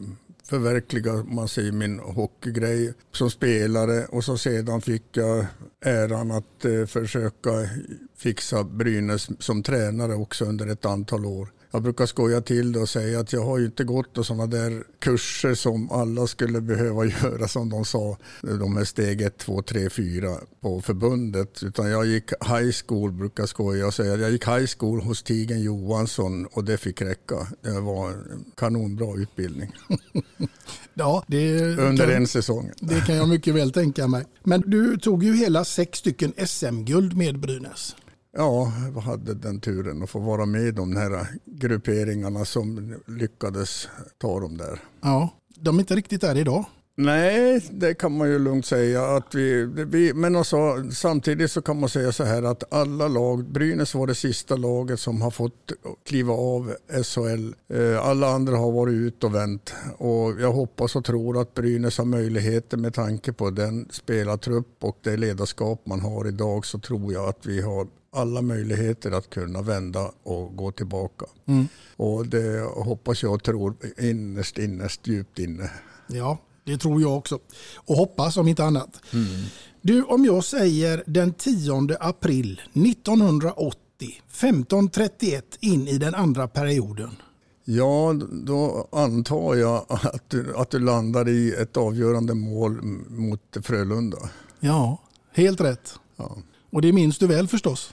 [0.44, 5.46] förverkliga man säger, min hockeygrej som spelare och så sedan fick jag
[5.84, 7.50] äran att eh, försöka
[8.16, 11.48] fixa Brynäs som tränare också under ett antal år.
[11.70, 14.84] Jag brukar skoja till det och säga att jag har ju inte gått sådana där
[14.98, 18.16] kurser som alla skulle behöva göra som de sa.
[18.42, 21.62] De här steg 1, 2, 3, 4 på förbundet.
[21.62, 24.16] Utan jag gick high school brukar jag skoja och säga.
[24.16, 27.46] Jag gick high school hos Tigen Johansson och det fick räcka.
[27.62, 29.72] Det var en kanonbra utbildning.
[30.98, 32.70] Ja, det Under kan, en säsong.
[32.80, 34.24] Det kan jag mycket väl tänka mig.
[34.42, 37.96] Men du tog ju hela sex stycken SM-guld med Brynäs.
[38.36, 43.88] Ja, jag hade den turen att få vara med i de här grupperingarna som lyckades
[44.18, 44.80] ta dem där.
[45.00, 46.64] Ja, de är inte riktigt där idag.
[46.98, 49.06] Nej, det kan man ju lugnt säga.
[49.06, 53.44] Att vi, vi, men alltså, samtidigt så kan man säga så här att alla lag,
[53.44, 55.72] Brynäs var det sista laget som har fått
[56.06, 57.74] kliva av SHL.
[57.76, 59.74] Eh, alla andra har varit ut och vänt.
[59.98, 64.98] Och jag hoppas och tror att Brynäs har möjligheter med tanke på den spelartrupp och
[65.02, 69.62] det ledarskap man har idag så tror jag att vi har alla möjligheter att kunna
[69.62, 71.26] vända och gå tillbaka.
[71.46, 71.68] Mm.
[71.96, 75.70] Och det hoppas jag och tror innerst, innerst, djupt inne.
[76.06, 77.38] Ja, det tror jag också.
[77.74, 79.00] Och hoppas om inte annat.
[79.12, 79.26] Mm.
[79.82, 83.78] Du, om jag säger den 10 april 1980,
[84.32, 87.10] 15.31 in i den andra perioden.
[87.64, 94.18] Ja, då antar jag att du, att du landar i ett avgörande mål mot Frölunda.
[94.60, 95.02] Ja,
[95.32, 95.94] helt rätt.
[96.16, 96.36] Ja.
[96.70, 97.92] Och det minns du väl förstås?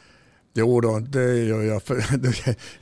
[0.53, 1.83] Jo då, det gör jag.
[1.83, 2.05] För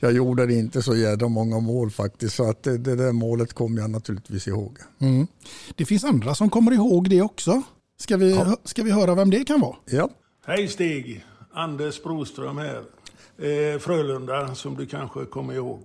[0.00, 2.34] jag gjorde inte så jävla många mål faktiskt.
[2.34, 4.78] Så att det, det där målet kommer jag naturligtvis ihåg.
[4.98, 5.26] Mm.
[5.74, 7.62] Det finns andra som kommer ihåg det också.
[7.98, 8.56] Ska vi, ja.
[8.64, 9.76] ska vi höra vem det kan vara?
[9.84, 10.08] Ja.
[10.46, 11.24] Hej Stig!
[11.52, 12.82] Anders Broström här.
[13.38, 15.80] Eh, Frölunda som du kanske kommer ihåg.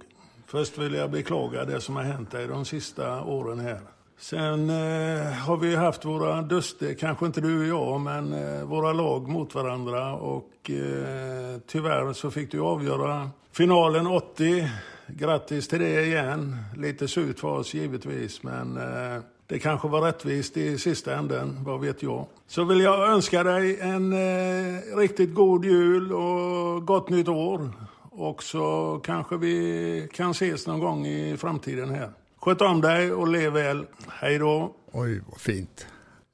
[0.45, 3.82] Först vill jag beklaga det som har hänt dig de sista åren här.
[4.19, 8.93] Sen eh, har vi haft våra duster, kanske inte du och jag, men eh, våra
[8.93, 10.13] lag mot varandra.
[10.13, 14.69] Och eh, tyvärr så fick du avgöra finalen 80.
[15.08, 16.58] Grattis till det igen.
[16.77, 21.82] Lite surt för oss givetvis, men eh, det kanske var rättvist i sista änden, vad
[21.82, 22.25] vet jag.
[22.47, 27.71] Så vill jag önska dig en eh, riktigt god jul och gott nytt år.
[28.12, 32.12] Och så kanske vi kan ses någon gång i framtiden här.
[32.47, 33.86] Sköt om dig och lev väl.
[34.07, 34.75] Hej då.
[34.91, 35.86] Oj, vad fint.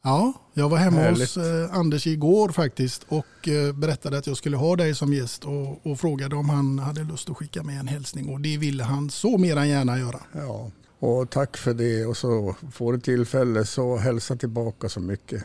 [0.04, 1.19] Ja, jag var hemma Härligt.
[1.19, 5.45] hos eh, Anders igår faktiskt och eh, berättade att jag skulle ha dig som gäst
[5.45, 8.84] och, och, frågade om han hade lust att skicka med en hälsning och det ville
[8.84, 10.19] han så mer än gärna göra.
[10.32, 15.43] Ja, och tack för det och så får du tillfälle så hälsa tillbaka så mycket.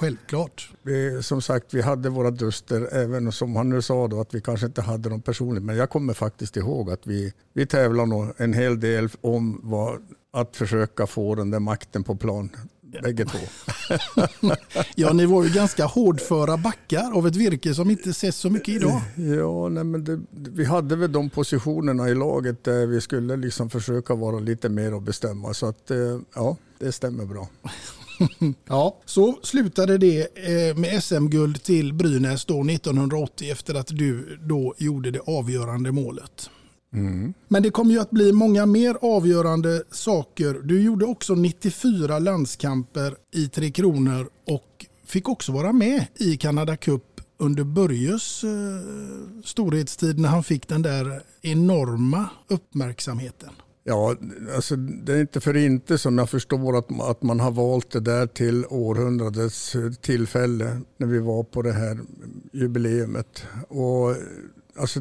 [0.00, 0.70] Självklart.
[0.82, 4.40] Vi, som sagt, vi hade våra duster, även som han nu sa då, att vi
[4.40, 5.64] kanske inte hade dem personligt.
[5.64, 10.02] Men jag kommer faktiskt ihåg att vi, vi tävlade nog en hel del om vad,
[10.32, 12.50] att försöka få den där makten på plan.
[13.02, 13.38] Bägge två.
[14.94, 18.68] ja, ni var ju ganska hårdföra backar av ett virke som inte ses så mycket
[18.68, 19.00] idag.
[19.16, 23.70] Ja, nej, men det, vi hade väl de positionerna i laget där vi skulle liksom
[23.70, 25.54] försöka vara lite mer och bestämma.
[25.54, 27.48] Så att, eh, ja, det stämmer bra.
[28.68, 34.74] ja, så slutade det eh, med SM-guld till Brynäs då 1980 efter att du då
[34.78, 36.50] gjorde det avgörande målet.
[36.92, 37.34] Mm.
[37.48, 40.60] Men det kommer ju att bli många mer avgörande saker.
[40.62, 46.76] Du gjorde också 94 landskamper i Tre Kronor och fick också vara med i Canada
[46.76, 48.50] Cup under Börjes eh,
[49.44, 53.50] storhetstid när han fick den där enorma uppmärksamheten.
[53.86, 54.16] Ja,
[54.54, 58.00] alltså det är inte för inte som jag förstår att, att man har valt det
[58.00, 61.98] där till århundradets tillfälle när vi var på det här
[62.52, 63.46] jubileumet.
[63.68, 64.14] Och,
[64.76, 65.00] alltså,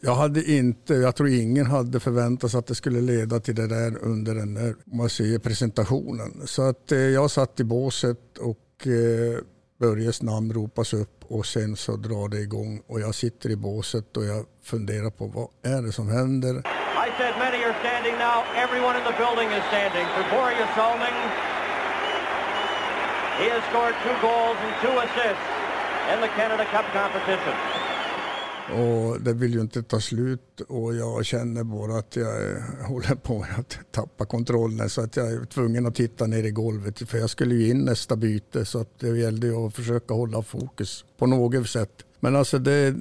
[0.00, 3.66] jag hade inte, jag tror ingen hade förväntat sig att det skulle leda till det
[3.66, 6.42] där under den där man säger, presentationen.
[6.44, 9.42] Så att eh, jag satt i båset och eh,
[9.78, 14.16] Börjes namn ropas upp och sen så drar det igång och jag sitter i båset
[14.16, 16.54] och jag funderar på vad är det som händer.
[17.06, 18.44] I said many are standing now.
[18.64, 21.16] Everyone in the building is standing for Börje Salming.
[23.40, 25.48] He has scored two goals and two assists
[26.12, 27.54] in the Canada Cup competition.
[28.76, 33.46] Och det vill ju inte ta slut och jag känner bara att jag håller på
[33.58, 37.30] att tappa kontrollen så att jag är tvungen att titta ner i golvet för jag
[37.30, 41.26] skulle ju in nästa byte så att det gällde ju att försöka hålla fokus på
[41.26, 42.04] något sätt.
[42.20, 42.94] Men alltså det,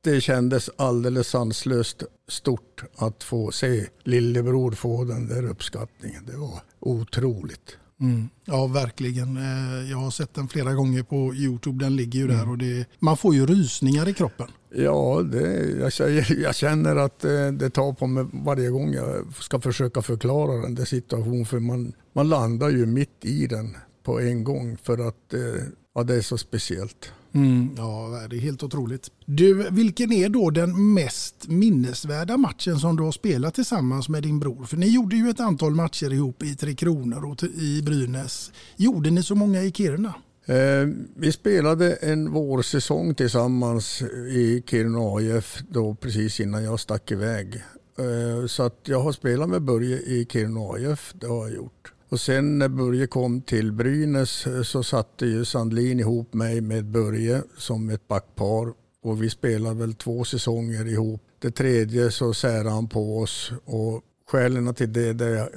[0.00, 6.22] det kändes alldeles sanslöst stort att få se lillebror få den där uppskattningen.
[6.26, 7.78] Det var otroligt.
[8.00, 8.28] Mm.
[8.44, 9.36] Ja, verkligen.
[9.36, 11.84] Eh, jag har sett den flera gånger på Youtube.
[11.84, 14.48] Den ligger ju där och det, man får ju rysningar i kroppen.
[14.74, 15.64] Ja, det,
[15.98, 20.62] jag, jag känner att eh, det tar på mig varje gång jag ska försöka förklara
[20.62, 21.46] den där situationen.
[21.46, 26.02] För man, man landar ju mitt i den på en gång för att eh, ja,
[26.02, 27.12] det är så speciellt.
[27.34, 29.10] Mm, ja, det är helt otroligt.
[29.26, 34.40] Du, vilken är då den mest minnesvärda matchen som du har spelat tillsammans med din
[34.40, 34.64] bror?
[34.64, 38.52] För ni gjorde ju ett antal matcher ihop i Tre Kronor och i Brynäs.
[38.76, 40.14] Gjorde ni så många i Kiruna?
[40.46, 47.54] Eh, vi spelade en vårsäsong tillsammans i Kiruna AIF då precis innan jag stack iväg.
[47.98, 51.93] Eh, så att jag har spelat med Börje i Kiruna AIF, det har jag gjort.
[52.14, 56.84] Och sen när Börje kom till Brynäs eh, så satte ju Sandlin ihop mig med
[56.84, 58.72] Börje som ett backpar
[59.02, 61.22] och vi spelade väl två säsonger ihop.
[61.38, 65.48] Det tredje så särade han på oss och skälen till det, det jag,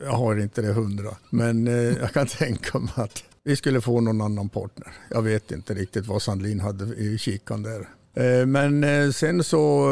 [0.00, 1.16] jag har inte det hundra.
[1.30, 4.92] Men eh, jag kan tänka mig att vi skulle få någon annan partner.
[5.10, 7.88] Jag vet inte riktigt vad Sandlin hade i kikan där.
[8.14, 9.90] Eh, men eh, sen så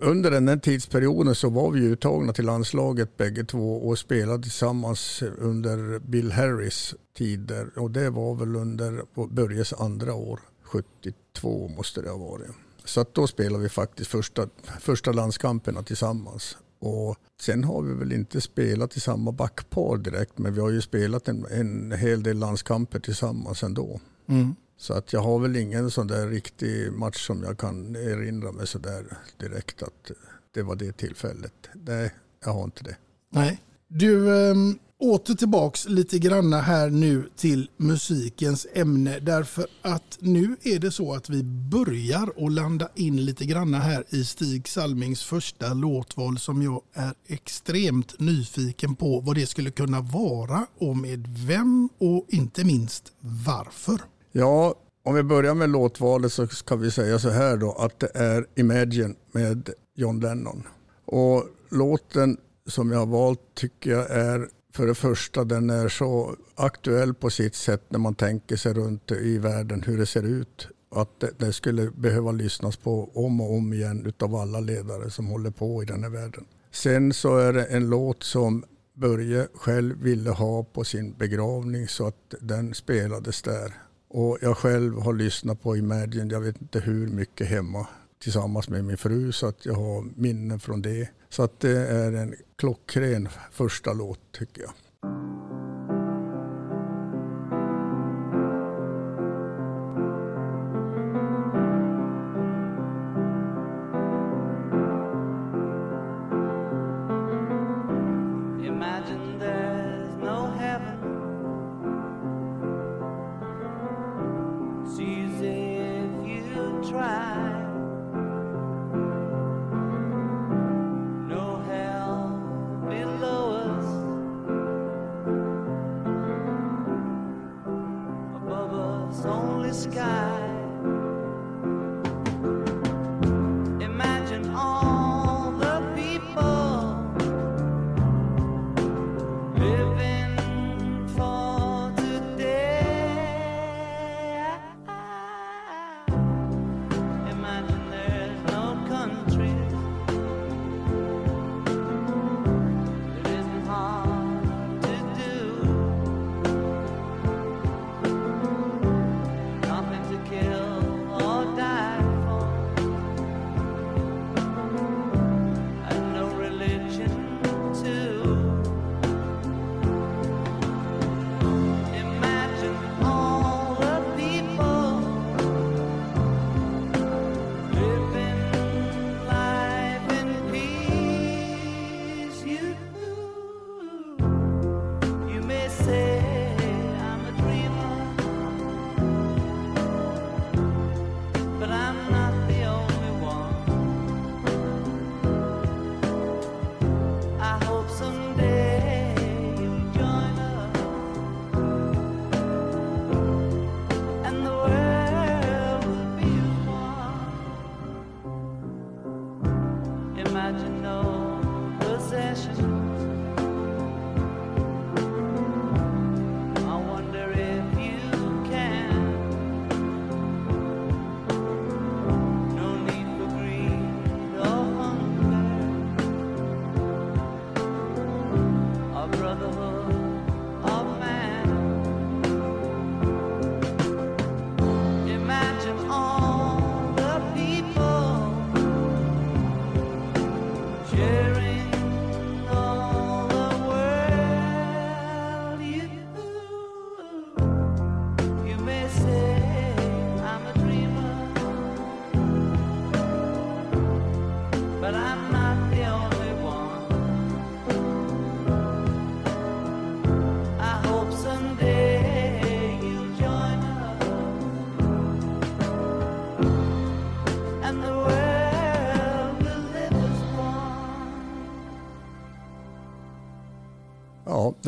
[0.00, 5.22] under den här tidsperioden så var vi uttagna till landslaget bägge två och spelade tillsammans
[5.38, 7.78] under Bill Harris tider.
[7.78, 12.50] Och det var väl under Börjes andra år, 72 måste det ha varit.
[12.84, 14.48] Så att då spelade vi faktiskt första,
[14.80, 16.56] första landskamperna tillsammans.
[16.78, 20.80] Och sen har vi väl inte spelat i samma backpar direkt men vi har ju
[20.80, 24.00] spelat en, en hel del landskamper tillsammans ändå.
[24.28, 24.54] Mm.
[24.78, 28.66] Så att jag har väl ingen sån där riktig match som jag kan erinra mig
[28.66, 30.10] så där direkt att
[30.54, 31.68] det var det tillfället.
[31.74, 32.14] Nej,
[32.44, 32.96] jag har inte det.
[33.30, 33.62] Nej.
[33.88, 39.18] Du, ehm, åter tillbaks lite granna här nu till musikens ämne.
[39.18, 44.04] Därför att nu är det så att vi börjar och landa in lite granna här
[44.08, 50.00] i Stig Salmings första låtval som jag är extremt nyfiken på vad det skulle kunna
[50.00, 54.00] vara och med vem och inte minst varför.
[54.32, 58.10] Ja, om vi börjar med låtvalet så ska vi säga så här då att det
[58.14, 60.62] är Imagine med John Lennon.
[61.04, 62.36] Och låten
[62.66, 67.30] som jag har valt tycker jag är för det första den är så aktuell på
[67.30, 70.68] sitt sätt när man tänker sig runt i världen hur det ser ut.
[70.90, 75.26] Att det, det skulle behöva lyssnas på om och om igen utav alla ledare som
[75.26, 76.44] håller på i den här världen.
[76.70, 78.64] Sen så är det en låt som
[78.94, 83.74] Börje själv ville ha på sin begravning så att den spelades där.
[84.10, 87.86] Och jag själv har lyssnat på Imagine, jag vet inte hur mycket hemma
[88.22, 91.08] tillsammans med min fru så att jag har minnen från det.
[91.28, 94.72] Så att det är en klockren första låt tycker jag.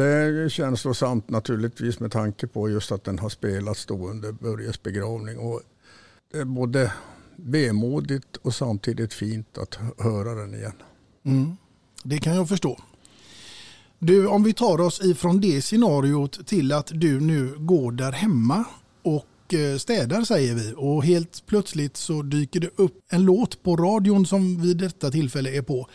[0.01, 4.83] Det är känslosamt naturligtvis med tanke på just att den har spelats då under Börjes
[4.83, 5.39] begravning.
[5.39, 5.61] Och
[6.33, 6.93] det är både
[7.37, 10.73] vemodigt och samtidigt fint att höra den igen.
[11.25, 11.57] Mm.
[12.05, 12.79] Det kan jag förstå.
[13.99, 18.65] Du, om vi tar oss ifrån det scenariot till att du nu går där hemma
[19.03, 23.77] och eh, städar säger vi och helt plötsligt så dyker det upp en låt på
[23.77, 25.89] radion som vid detta tillfälle är på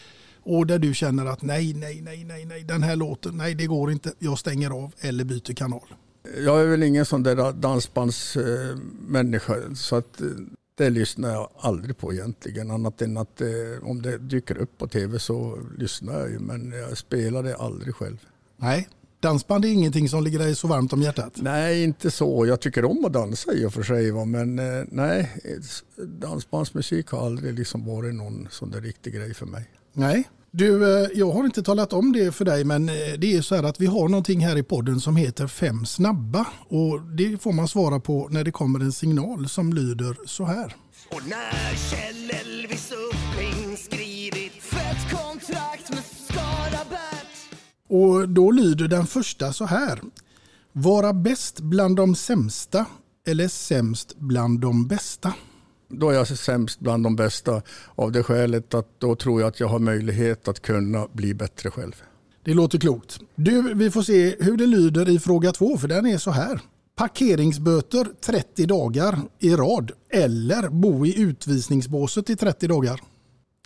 [0.46, 3.66] och där du känner att nej, nej, nej, nej, nej, den här låten, nej det
[3.66, 5.93] går inte, jag stänger av eller byter kanal.
[6.46, 10.28] Jag är väl ingen sån där dansbandsmänniska så att eh,
[10.78, 12.72] det lyssnar jag aldrig på egentligen.
[12.72, 13.48] Annat än att eh,
[13.82, 16.39] om det dyker upp på tv så lyssnar jag ju.
[16.39, 18.18] Men jag spelar det aldrig själv.
[18.58, 18.89] Nej,
[19.20, 21.34] dansband är ingenting som ligger dig så varmt om hjärtat?
[21.36, 22.46] Nej, inte så.
[22.46, 24.12] Jag tycker om att dansa i och för sig.
[24.12, 24.26] Va?
[24.26, 25.32] Men eh, nej,
[25.98, 29.70] dansbandsmusik har aldrig liksom varit någon sån där riktig grej för mig.
[29.93, 30.30] Nej.
[30.58, 33.56] Du, eh, jag har inte talat om det för dig men eh, det är så
[33.56, 37.53] här att vi har någonting här i podden som heter Fem snabba och det får
[37.53, 40.76] man svara på när det kommer en signal som lyder så här.
[41.12, 47.58] Och när Kjell Elvis Uppling skrivit fett kontrakt med Skarabert
[47.89, 49.99] Och då lyder den första så här.
[50.72, 52.86] Vara bäst bland de sämsta
[53.28, 55.34] eller sämst bland de bästa?
[56.00, 57.62] Då är jag sämst bland de bästa
[57.96, 61.72] av det skälet att då tror jag att jag har möjlighet att kunna bli bättre
[61.72, 62.04] själv.
[62.43, 63.20] Det låter klokt.
[63.36, 66.60] Du, vi får se hur det lyder i fråga två för den är så här.
[66.96, 73.02] Parkeringsböter 30 dagar i rad eller bo i utvisningsbåset i 30 dagar?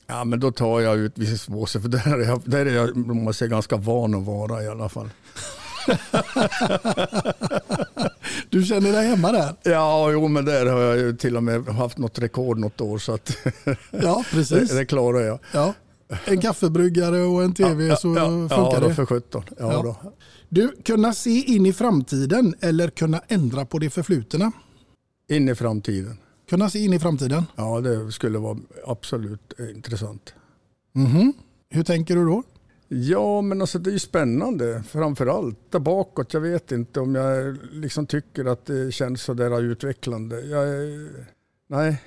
[0.07, 3.49] Ja, men då tar jag utvisningsbåset för där är jag, där är jag måste säga,
[3.49, 5.09] ganska van att vara i alla fall.
[8.49, 9.55] du känner dig hemma där?
[9.63, 12.97] Ja, jo, men där har jag ju till och med haft något rekord något år.
[12.97, 13.37] Så att
[13.91, 14.69] ja, precis.
[14.69, 15.39] det, det klarar jag.
[15.53, 15.73] Ja.
[16.25, 18.95] En kaffebryggare och en tv ja, så ja, funkar ja, det.
[18.95, 19.43] för 17.
[19.49, 19.81] Ja, ja.
[19.81, 20.13] Då.
[20.49, 24.51] Du, kunna se in i framtiden eller kunna ändra på det förflutna?
[25.29, 26.17] In i framtiden.
[26.49, 27.45] Kunna se in i framtiden?
[27.55, 30.33] Ja, det skulle vara absolut intressant.
[30.95, 31.33] Mm -hmm.
[31.69, 32.43] Hur tänker du då?
[32.91, 35.71] Ja, men alltså det är ju spännande framför allt.
[35.71, 40.41] Där bakåt, jag vet inte om jag liksom tycker att det känns så där utvecklande.
[40.41, 40.67] Jag,
[41.67, 42.01] nej,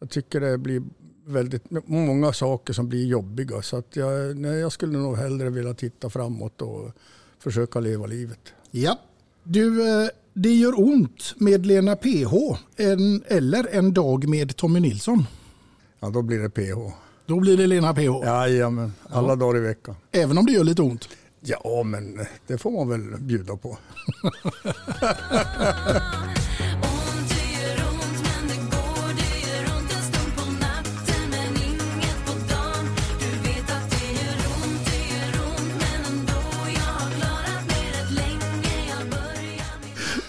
[0.00, 0.82] jag tycker det blir
[1.26, 3.62] väldigt många saker som blir jobbiga.
[3.62, 6.90] Så att jag, nej, jag skulle nog hellre vilja titta framåt och
[7.38, 8.52] försöka leva livet.
[8.70, 8.98] Ja.
[9.42, 9.80] Du,
[10.32, 12.34] det gör ont med Lena PH
[12.76, 15.24] en, eller en dag med Tommy Nilsson?
[16.00, 17.07] Ja, då blir det PH.
[17.28, 18.24] Då blir det Lena PH?
[18.24, 19.36] Jajamän, alla ja.
[19.36, 19.94] dagar i veckan.
[20.12, 21.08] Även om det gör lite ont?
[21.40, 23.78] Ja, men det får man väl bjuda på.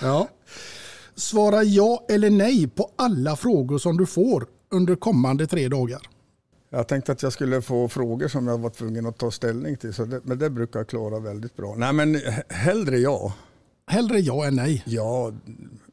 [0.01, 0.27] Ja.
[1.15, 6.18] Svara ja eller nej på alla frågor som du får under kommande tre dagar.
[6.69, 9.93] Jag tänkte att jag skulle få frågor som jag var tvungen att ta ställning till.
[9.93, 11.75] Så det, men det brukar jag klara väldigt bra.
[11.75, 13.33] Nej men hellre ja.
[13.87, 14.83] Hellre ja än nej?
[14.85, 15.33] Ja,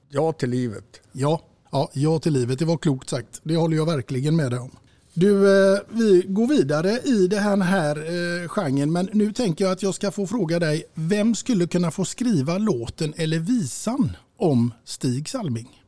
[0.09, 1.01] ja till livet.
[1.13, 2.59] Ja, ja, ja till livet.
[2.59, 3.41] Det var klokt sagt.
[3.43, 4.71] Det håller jag verkligen med dig om.
[5.15, 5.31] Du,
[5.75, 9.95] eh, vi går vidare i den här eh, genren men nu tänker jag att jag
[9.95, 10.85] ska få fråga dig.
[10.95, 15.83] Vem skulle kunna få skriva låten eller visan om Stig Salming?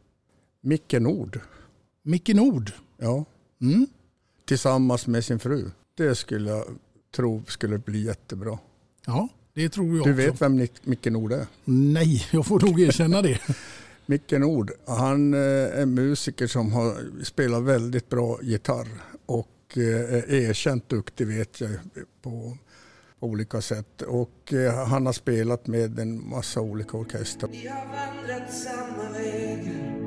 [0.60, 1.40] Micke Nord.
[2.02, 2.72] Micke Nord?
[2.96, 3.24] Ja.
[3.60, 3.86] Mm
[4.48, 5.70] tillsammans med sin fru.
[5.96, 6.64] Det skulle jag
[7.16, 8.58] tro skulle bli jättebra.
[9.06, 10.12] Ja, det tror jag Du också.
[10.12, 11.46] vet vem Micke Nord är?
[11.64, 13.40] Nej, jag får nog erkänna det.
[14.06, 15.40] Micke Nord, han eh,
[15.80, 18.88] är musiker som har spelat väldigt bra gitarr
[19.26, 19.82] och eh,
[20.14, 21.70] är erkänt duktig vet jag
[22.22, 22.56] på
[23.20, 24.02] olika sätt.
[24.02, 27.50] Och eh, han har spelat med en massa olika orkestrar.
[27.50, 29.97] Vi har vandrat samma vägar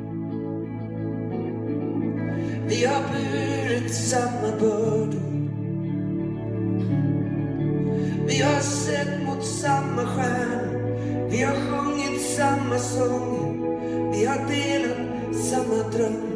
[2.68, 5.32] vi har burit samma bördor.
[8.28, 11.28] Vi har sett mot samma stjärnor.
[11.30, 13.52] Vi har sjungit samma sånger.
[14.12, 16.32] Vi har delat samma drömmar.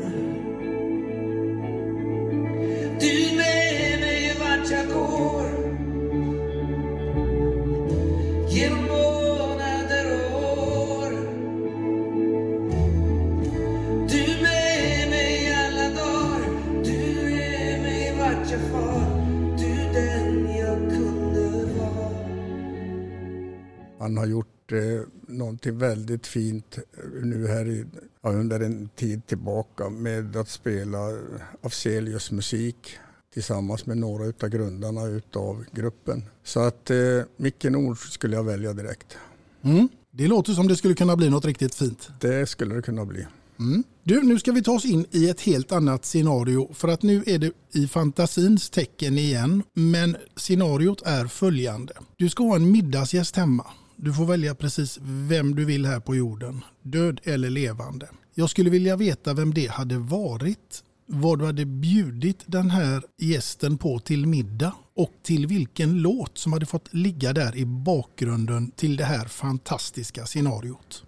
[2.99, 5.44] Du med mig vart jag går.
[24.05, 26.77] Han har gjort eh, någonting väldigt fint
[27.23, 27.85] nu här i,
[28.21, 30.99] ja, under en tid tillbaka med att spela
[31.61, 32.97] Afzelius musik
[33.33, 36.23] tillsammans med några av grundarna utav gruppen.
[36.43, 36.97] Så att eh,
[37.37, 39.17] Micke Nord skulle jag välja direkt.
[39.61, 39.89] Mm.
[40.11, 42.09] Det låter som det skulle kunna bli något riktigt fint.
[42.19, 43.25] Det skulle det kunna bli.
[43.59, 43.83] Mm.
[44.03, 47.23] Du, nu ska vi ta oss in i ett helt annat scenario för att nu
[47.25, 49.63] är det i fantasins tecken igen.
[49.73, 51.93] Men scenariot är följande.
[52.17, 53.65] Du ska ha en middagsgäst hemma.
[53.95, 58.09] Du får välja precis vem du vill här på jorden, död eller levande.
[58.33, 63.77] Jag skulle vilja veta vem det hade varit, vad du hade bjudit den här gästen
[63.77, 68.97] på till middag och till vilken låt som hade fått ligga där i bakgrunden till
[68.97, 71.03] det här fantastiska scenariot.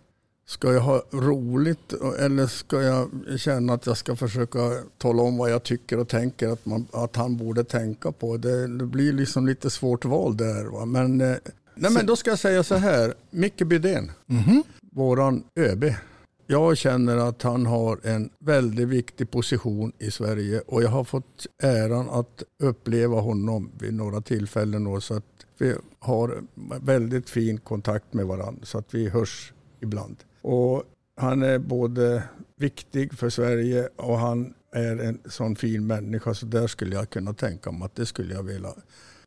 [0.48, 4.60] Ska jag ha roligt eller ska jag känna att jag ska försöka
[4.98, 8.38] tala om vad jag tycker och tänker att, man, att han borde tänka på?
[8.38, 10.66] Det, det blir liksom lite svårt val där.
[10.66, 10.86] Va?
[10.86, 11.38] Men, eh,
[11.80, 14.64] nej, men då ska jag säga så här, Micke Bydén, mm -hmm.
[14.92, 15.86] våran ÖB.
[16.50, 21.48] Jag känner att han har en väldigt viktig position i Sverige och jag har fått
[21.64, 24.84] äran att uppleva honom vid några tillfällen.
[24.84, 25.24] Då, så att
[25.58, 26.44] vi har
[26.82, 30.18] väldigt fin kontakt med varandra så att vi hörs ibland.
[30.42, 30.84] Och
[31.18, 32.24] han är både
[32.56, 37.34] viktig för Sverige och han är en sån fin människa så där skulle jag kunna
[37.34, 38.74] tänka mig att det skulle jag vilja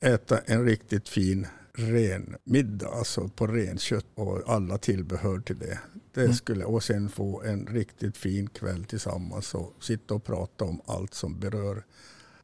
[0.00, 1.46] äta en riktigt fin
[1.80, 5.78] ren middag, alltså på renkött och alla tillbehör till det.
[6.14, 6.34] det mm.
[6.34, 11.14] skulle, och sen få en riktigt fin kväll tillsammans och sitta och prata om allt
[11.14, 11.84] som berör,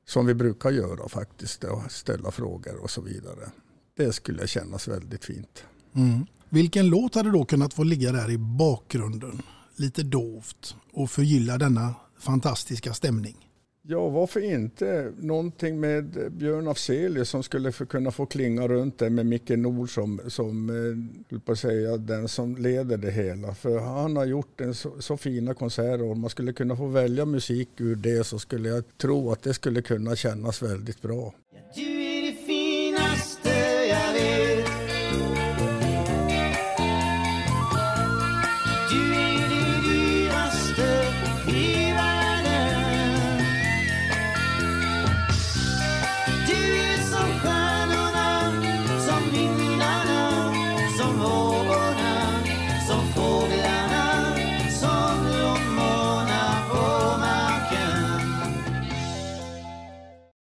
[0.05, 3.51] som vi brukar göra faktiskt, och ställa frågor och så vidare.
[3.97, 5.65] Det skulle kännas väldigt fint.
[5.95, 6.27] Mm.
[6.49, 9.43] Vilken låt hade då kunnat få ligga där i bakgrunden,
[9.77, 13.46] lite dovt och förgylla denna fantastiska stämning?
[13.89, 15.13] Ja, varför inte?
[15.19, 20.21] Någonting med Björn Afzelius som skulle kunna få klinga runt det med Micke Nord som,
[20.27, 23.55] som eh, på på säga, den som leder det hela.
[23.55, 26.87] För han har gjort en så, så fina konserter och om man skulle kunna få
[26.87, 31.35] välja musik ur det så skulle jag tro att det skulle kunna kännas väldigt bra.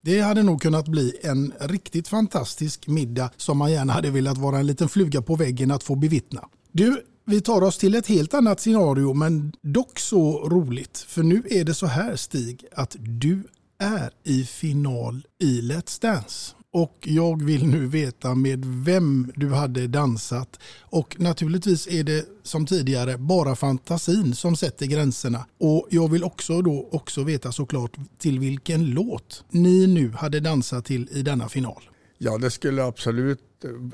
[0.09, 4.59] Det hade nog kunnat bli en riktigt fantastisk middag som man gärna hade velat vara
[4.59, 6.49] en liten fluga på väggen att få bevittna.
[6.73, 10.99] Du, vi tar oss till ett helt annat scenario men dock så roligt.
[10.99, 13.43] För nu är det så här Stig att du
[13.79, 19.87] är i final i Let's Dance och jag vill nu veta med vem du hade
[19.87, 20.61] dansat.
[20.81, 25.47] Och naturligtvis är det som tidigare bara fantasin som sätter gränserna.
[25.61, 30.85] Och jag vill också då också veta såklart till vilken låt ni nu hade dansat
[30.85, 31.83] till i denna final.
[32.19, 33.41] Ja, det skulle absolut,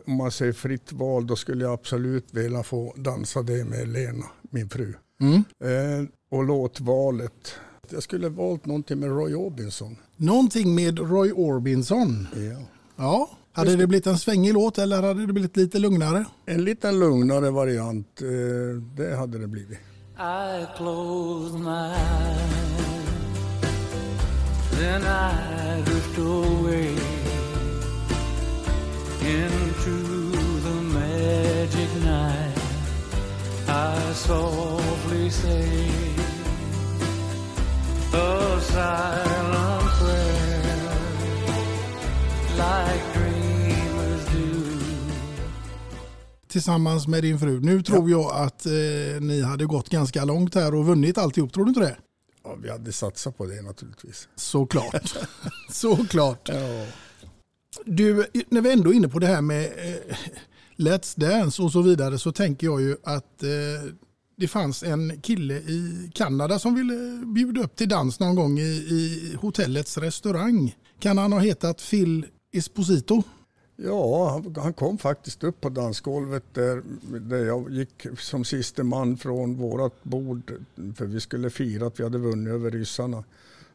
[0.07, 4.25] om man säger fritt val, då skulle jag absolut vilja få dansa det med Lena,
[4.51, 4.95] min fru.
[5.21, 5.45] Mm.
[5.65, 7.55] Eh, och låtvalet,
[7.95, 9.97] jag skulle valt någonting med Roy Orbison.
[10.17, 12.29] Någonting med Roy Orbison?
[12.35, 12.67] Ja.
[12.97, 13.31] Ja.
[13.53, 16.25] Hade det blivit en svängig låt eller hade det blivit lite lugnare?
[16.47, 18.27] En lite lugnare variant, eh,
[18.97, 19.79] det hade det blivit.
[20.19, 22.65] I close my eyes
[24.71, 26.97] Then I drift away
[29.21, 29.97] Into
[30.63, 32.59] the magic night
[33.69, 36.14] I softly say
[38.15, 40.65] A silent prayer
[42.57, 44.65] Like dreamers do
[46.49, 47.61] Tillsammans med din fru.
[47.61, 48.19] Nu tror ja.
[48.19, 51.53] jag att eh, ni hade gått ganska långt här och vunnit alltihop.
[51.53, 51.97] Tror du inte det?
[52.45, 54.29] Ja, vi hade satsat på det naturligtvis.
[54.37, 55.17] Såklart.
[55.71, 56.49] Såklart.
[56.49, 56.87] Ja.
[57.85, 60.17] Du, när vi ändå är inne på det här med eh,
[60.77, 63.51] Let's Dance och så vidare så tänker jag ju att eh,
[64.37, 68.63] det fanns en kille i Kanada som ville bjuda upp till dans någon gång i,
[68.63, 70.77] i hotellets restaurang.
[70.99, 73.23] Kan han ha hetat Phil Esposito?
[73.77, 76.83] Ja, han kom faktiskt upp på dansgolvet där,
[77.21, 80.53] där jag gick som siste man från vårt bord
[80.97, 83.25] för vi skulle fira att vi hade vunnit över ryssarna.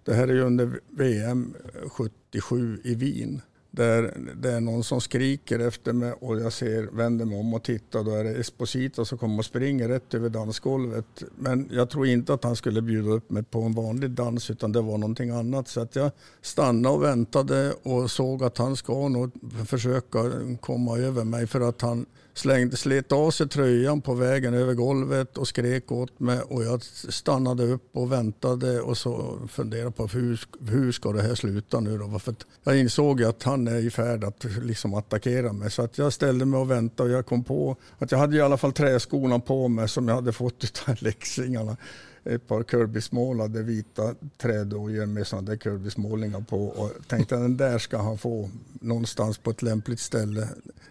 [0.04, 1.54] Det här är ju under VM
[1.88, 3.42] 77 i Wien
[3.72, 7.64] där det är någon som skriker efter mig och jag ser, vänder mig om och
[7.64, 8.04] tittar.
[8.04, 11.24] Då är det Esposito som kommer och springer rätt över dansgolvet.
[11.36, 14.72] Men jag tror inte att han skulle bjuda upp mig på en vanlig dans utan
[14.72, 15.68] det var någonting annat.
[15.68, 16.12] Så att jag
[16.42, 19.32] stannade och väntade och såg att han ska nog
[19.68, 22.06] försöka komma över mig för att han
[22.40, 26.84] slängde, slet av sig tröjan på vägen över golvet och skrek åt mig och jag
[26.84, 31.98] stannade upp och väntade och så funderade på hur, hur ska det här sluta nu
[31.98, 32.20] då?
[32.20, 36.14] För jag insåg att han är i färd att liksom attackera mig så att jag
[36.14, 39.40] ställde mig och väntade och jag kom på att jag hade i alla fall träskorna
[39.40, 41.78] på mig som jag hade fått av läxingarna
[42.24, 47.78] ett par Kirbysmålade vita trädojor med sådana där Kirby-smålingar på och tänkte att den där
[47.78, 48.50] ska han få
[48.82, 50.48] någonstans på ett lämpligt ställe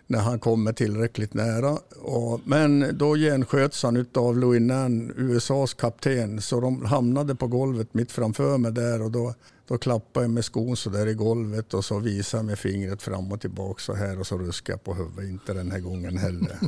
[0.06, 1.78] när han kommer tillräckligt nära.
[2.00, 7.94] Och, men då gensköts han av Louis Nann, USAs kapten, så de hamnade på golvet
[7.94, 9.34] mitt framför mig där och då
[9.68, 13.02] då klappade jag med skon så där i golvet och så visade jag med fingret
[13.02, 15.30] fram och tillbaka så här och så ruskade jag på huvudet.
[15.30, 16.58] Inte den här gången heller.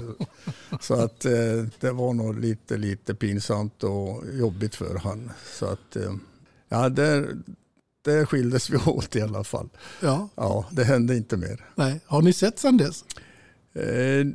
[0.80, 5.30] så att eh, det var nog lite, lite pinsamt och jobbigt för han.
[5.58, 6.14] Så att eh,
[6.68, 7.36] ja, där,
[8.04, 9.68] där skildes vi åt i alla fall.
[10.00, 10.28] Ja.
[10.34, 11.64] ja, det hände inte mer.
[11.74, 12.00] Nej.
[12.06, 13.04] Har ni sett sedan dess?
[13.74, 14.26] Eh,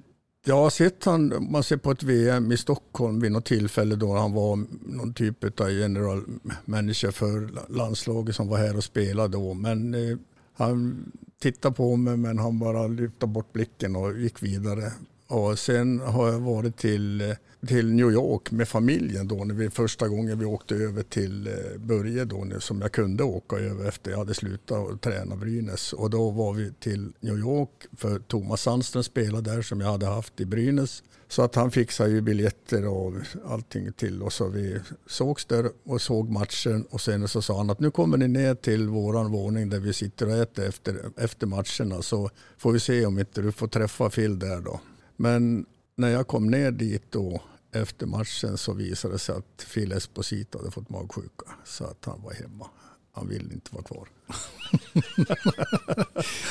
[0.48, 4.14] jag har sett han, man ser på ett VM i Stockholm vid något tillfälle då
[4.14, 6.24] han var någon typ av general
[6.66, 9.54] manager för landslaget som var här och spelade då.
[9.54, 10.18] Men eh,
[10.54, 14.92] han tittade på mig men han bara lyfte bort blicken och gick vidare.
[15.28, 17.36] Och sen har jag varit till eh,
[17.68, 21.54] till New York med familjen då när vi första gången vi åkte över till eh,
[21.78, 25.94] Börje då som jag kunde åka över efter jag hade slutat träna Brynäs.
[25.94, 30.06] Och då var vi till New York för Thomas Sandström spelade där som jag hade
[30.06, 31.04] haft i Brynäs.
[31.30, 33.14] Så att han fixade ju biljetter och
[33.46, 36.86] allting till oss och vi sågs där och såg matchen.
[36.90, 39.94] Och sen så sa han att nu kommer ni ner till våran våning där vi
[39.94, 44.10] sitter och äter efter, efter matcherna så får vi se om inte du får träffa
[44.10, 44.80] Phil där då.
[45.16, 45.66] Men
[45.98, 47.42] när jag kom ner dit då
[47.72, 52.22] efter matchen så visade det sig att Phil Esposito hade fått magsjuka så att han
[52.22, 52.68] var hemma.
[53.12, 54.08] Han ville inte vara kvar.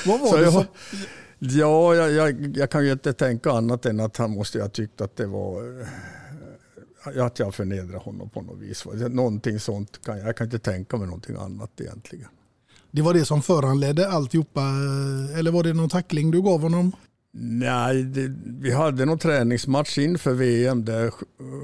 [0.07, 0.65] Vad var så det så?
[1.39, 5.01] Ja, jag, jag, jag, kan ju inte tänka annat än att han måste ha tyckt
[5.01, 8.85] att det var eh, att jag förnedrade honom på något vis.
[9.11, 12.29] Någonting sånt kan jag, jag kan inte tänka mig någonting annat egentligen.
[12.91, 14.61] Det var det som föranledde alltihopa,
[15.39, 16.93] eller var det någon tackling du gav honom?
[17.39, 21.11] Nej, det, vi hade någon träningsmatch inför VM där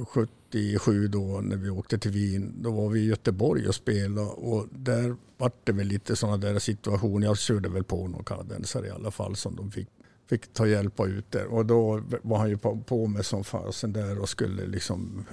[0.07, 2.55] 77 då när vi åkte till Wien.
[2.63, 6.59] Då var vi i Göteborg och spelade och där var det väl lite sådana där
[6.59, 7.27] situationer.
[7.27, 9.89] Jag körde väl på någon kanadensare i alla fall som de fick,
[10.29, 11.47] fick ta hjälp av ut där.
[11.47, 15.25] Och då var han ju på, på mig som fasen där och skulle liksom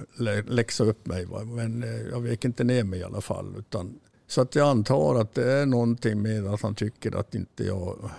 [0.46, 1.24] läxa upp mig.
[1.24, 1.44] Va?
[1.44, 3.54] Men eh, jag vek inte ner mig i alla fall.
[3.58, 7.64] Utan, så att jag antar att det är någonting med att han tycker att inte
[7.64, 8.10] jag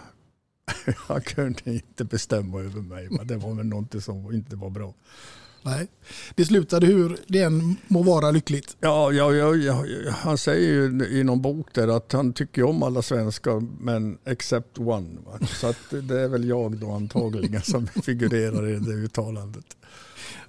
[0.97, 3.07] han kunde inte bestämma över mig.
[3.09, 4.93] Men det var väl någonting som inte var bra.
[5.63, 5.87] Nej,
[6.35, 8.77] det slutade hur det än må vara lyckligt.
[8.79, 12.83] Ja, ja, ja, ja, han säger ju i någon bok där att han tycker om
[12.83, 15.17] alla svenskar men except one.
[15.47, 19.77] Så det är väl jag då antagligen som figurerar i det uttalandet.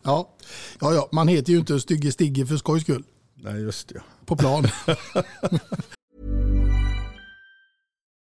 [0.03, 0.35] Ja,
[0.81, 3.05] ja, ja man heter ju inte Stygge Stigge för skojs skull.
[3.35, 4.03] Nej, just det.
[4.27, 4.65] På plan.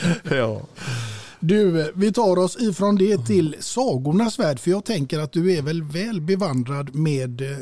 [0.30, 0.62] ja.
[1.40, 5.62] Du, vi tar oss ifrån det till sagornas värld, för jag tänker att du är
[5.62, 7.58] väl väl bevandrad med eh,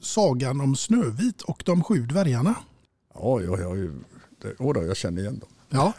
[0.00, 2.54] sagan om Snövit och de sju dvärgarna?
[3.14, 3.74] Ja, ja, ja
[4.58, 5.48] åda, jag känner igen dem.
[5.68, 5.92] Ja,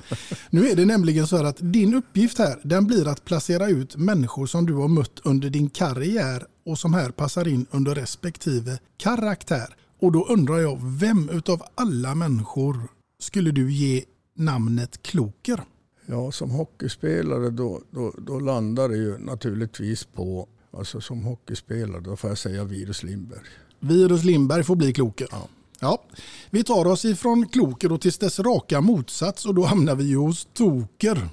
[0.49, 3.95] nu är det nämligen så här att din uppgift här den blir att placera ut
[3.95, 8.79] människor som du har mött under din karriär och som här passar in under respektive
[8.97, 9.75] karaktär.
[10.01, 12.81] Och då undrar jag, vem utav alla människor
[13.19, 14.03] skulle du ge
[14.37, 15.63] namnet Kloker?
[16.05, 22.15] Ja, som hockeyspelare då, då, då landar det ju naturligtvis på, alltså som hockeyspelare, då
[22.15, 23.39] får jag säga Virus Lindberg.
[23.79, 25.27] Virus Lindberg får bli Kloker.
[25.31, 25.47] Ja.
[25.79, 26.03] Ja,
[26.49, 30.17] vi tar oss ifrån Kloker och tills dess raka motsats och då hamnar vi ju
[30.17, 31.29] hos Toker.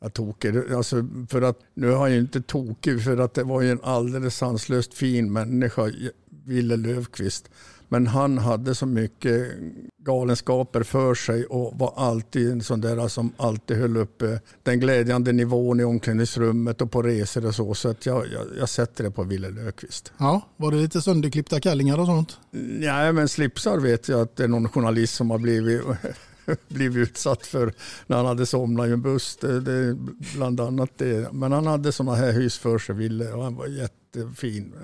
[0.00, 3.70] Ja, toker, alltså för att, nu har jag inte tokig för att det var ju
[3.70, 5.92] en alldeles sanslöst fin människa,
[6.44, 7.50] Ville Löfqvist.
[7.88, 9.52] Men han hade så mycket
[10.08, 15.32] galenskaper för sig och var alltid en sån där som alltid höll uppe den glädjande
[15.32, 17.74] nivån i omklädningsrummet och på resor och så.
[17.74, 20.12] Så att jag, jag, jag sätter det på Ville Löfqvist.
[20.18, 22.38] Ja, var det lite sönderklippta kallingar och sånt?
[22.50, 25.82] Nej, men slipsar vet jag att det är någon journalist som har blivit
[26.68, 27.72] blivit utsatt för
[28.06, 29.36] när han hade somnat i en buss.
[29.36, 29.96] Det, det,
[30.34, 31.32] bland annat det.
[31.32, 34.74] Men han hade sådana här hys för sig, Ville, och han var jättefin.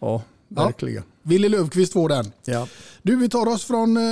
[0.00, 1.02] Ja, verkligen.
[1.06, 1.30] Ja.
[1.30, 2.32] Ville Löfqvist får den.
[2.44, 2.68] Ja.
[3.02, 4.02] Du, vi tar oss från eh,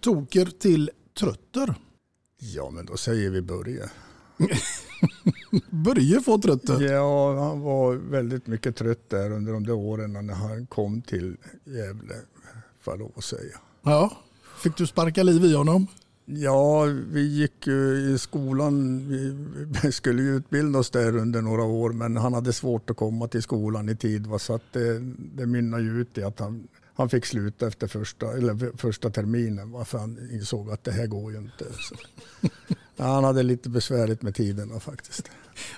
[0.00, 1.74] Toker till Trötter.
[2.40, 3.90] Ja, men då säger vi Börje.
[5.70, 6.80] Börje får Trötter?
[6.80, 11.36] Ja, han var väldigt mycket trött där under de där åren när han kom till
[11.64, 12.14] Gävle,
[12.80, 13.58] får jag lov att säga.
[13.82, 14.16] Ja,
[14.62, 15.86] fick du sparka liv i honom?
[16.30, 19.02] Ja, vi gick ju i skolan.
[19.82, 23.28] Vi skulle ju utbilda oss där under några år men han hade svårt att komma
[23.28, 24.26] till skolan i tid.
[24.26, 24.38] Va?
[24.38, 28.32] Så att det, det mynnade ju ut i att han, han fick sluta efter första,
[28.32, 29.70] eller första terminen.
[29.70, 29.84] Va?
[29.84, 31.64] För han insåg att det här går ju inte.
[32.96, 35.30] Ja, han hade lite besvärligt med tiderna faktiskt.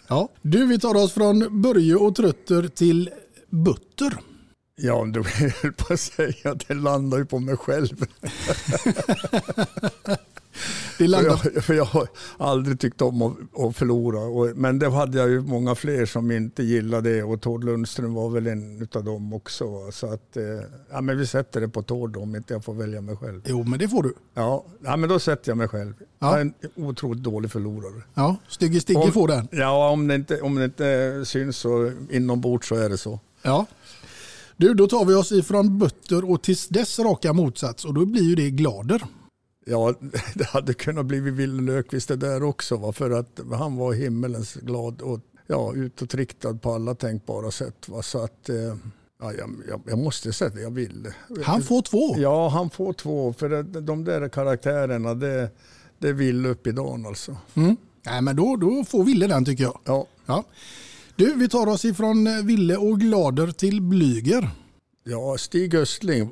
[0.09, 3.11] Ja, du vi tar oss från Börje och Trötter till
[3.51, 4.21] Butter.
[4.77, 5.23] Ja, du
[5.63, 8.07] höll på att säga att det landar ju på mig själv.
[10.99, 11.37] Det landar...
[11.37, 14.21] för, jag, för jag har aldrig tyckt om att, att förlora.
[14.21, 18.15] Och, men det hade jag ju många fler som inte gillade det och Tord Lundström
[18.15, 19.93] var väl en av dem också.
[19.93, 20.43] Så att, eh,
[20.91, 23.43] ja, men vi sätter det på Tord om inte jag får välja mig själv.
[23.45, 24.15] Jo, men det får du.
[24.35, 25.95] Ja, ja men då sätter jag mig själv.
[26.19, 26.31] Ja.
[26.31, 28.03] Jag är en otroligt dålig förlorare.
[28.15, 29.49] Ja, Stygge Stigge får den.
[29.51, 33.21] Ja, om det, inte, om det inte syns så inombords så är det så.
[33.43, 33.67] Ja.
[34.57, 38.23] Du, då tar vi oss ifrån Butter och tills dess raka motsats och då blir
[38.23, 39.03] ju det Glader.
[39.71, 39.95] Ja,
[40.35, 42.77] det hade kunnat bli Wille Löfqvist det där också.
[42.77, 42.93] Va?
[42.93, 47.89] För att han var himmelens glad och ja, utåtriktad på alla tänkbara sätt.
[47.89, 48.03] Va?
[48.03, 48.77] Så att, eh,
[49.21, 49.33] ja,
[49.69, 51.09] jag, jag måste säga det, jag vill.
[51.45, 52.17] Han får två?
[52.19, 53.33] Ja, han får två.
[53.33, 55.51] För de där karaktärerna, det,
[55.99, 57.37] det vill upp i dagen alltså.
[57.55, 57.77] Mm.
[58.07, 59.79] Nej, men då, då får Ville den tycker jag.
[59.85, 60.07] Ja.
[60.27, 60.45] ja.
[61.17, 64.51] Du, vi tar oss ifrån Ville och Glader till Blyger.
[65.05, 66.31] Ja, Stig Östling,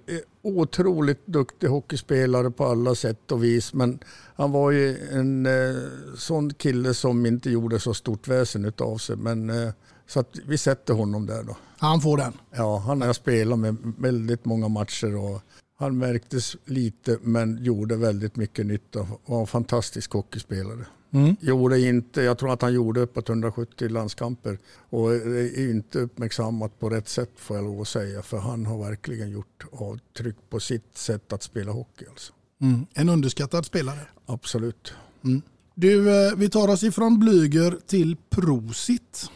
[0.48, 3.74] otroligt duktig hockeyspelare på alla sätt och vis.
[3.74, 3.98] Men
[4.36, 5.82] han var ju en eh,
[6.16, 9.16] sån kille som inte gjorde så stort väsen av sig.
[9.16, 9.72] Men, eh,
[10.06, 11.56] så att vi sätter honom där då.
[11.78, 12.32] Han får den?
[12.50, 15.16] Ja, han har spelat med väldigt många matcher.
[15.16, 15.42] Och
[15.78, 19.06] han märktes lite men gjorde väldigt mycket nytta.
[19.26, 20.86] Var en fantastisk hockeyspelare.
[21.10, 21.36] Mm.
[21.40, 24.58] Gjorde inte, jag tror att han gjorde uppåt 170 landskamper
[24.90, 28.22] och är inte uppmärksammat på rätt sätt får jag lov att säga.
[28.22, 32.04] För han har verkligen gjort avtryck på sitt sätt att spela hockey.
[32.10, 32.32] Alltså.
[32.60, 32.86] Mm.
[32.94, 34.00] En underskattad spelare.
[34.26, 34.92] Absolut.
[35.24, 35.42] Mm.
[35.74, 39.30] Du, eh, vi tar oss ifrån Blyger till Prosit.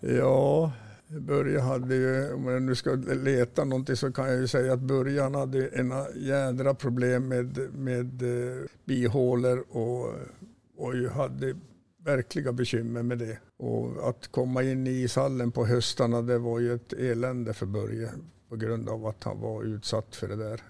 [0.00, 0.72] Ja,
[1.08, 4.80] Börje hade ju, om jag nu ska leta någonting så kan jag ju säga att
[4.80, 10.14] början hade en jädra problem med, med eh, bihålor och
[10.76, 11.54] och ju hade
[12.04, 13.38] verkliga bekymmer med det.
[13.56, 18.10] Och att komma in i ishallen på höstarna det var ju ett elände för Börje
[18.48, 20.62] på grund av att han var utsatt för det där.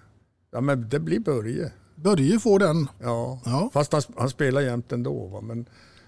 [0.51, 1.71] Ja men det blir Börje.
[1.95, 2.87] Börje får den.
[2.99, 3.69] Ja, ja.
[3.73, 5.27] fast han, han spelar jämt ändå.
[5.27, 5.41] Va?
[5.41, 5.65] Men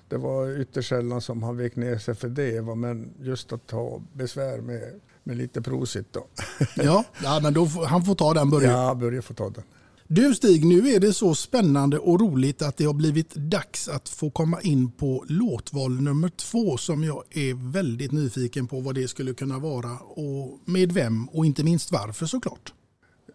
[0.08, 2.62] det var ytterst sällan som han vek ner sig för det.
[2.62, 2.76] Va?
[2.76, 6.28] Men just att ha besvär med, med lite prosit då.
[6.76, 8.72] ja, ja, men då, han får ta den Börje.
[8.72, 9.64] Ja, Börje får ta den.
[10.12, 14.10] Du Stig, nu är det så spännande och roligt att det har blivit dags att
[14.10, 19.08] få komma in på låtval nummer två som jag är väldigt nyfiken på vad det
[19.08, 22.74] skulle kunna vara och med vem och inte minst varför såklart.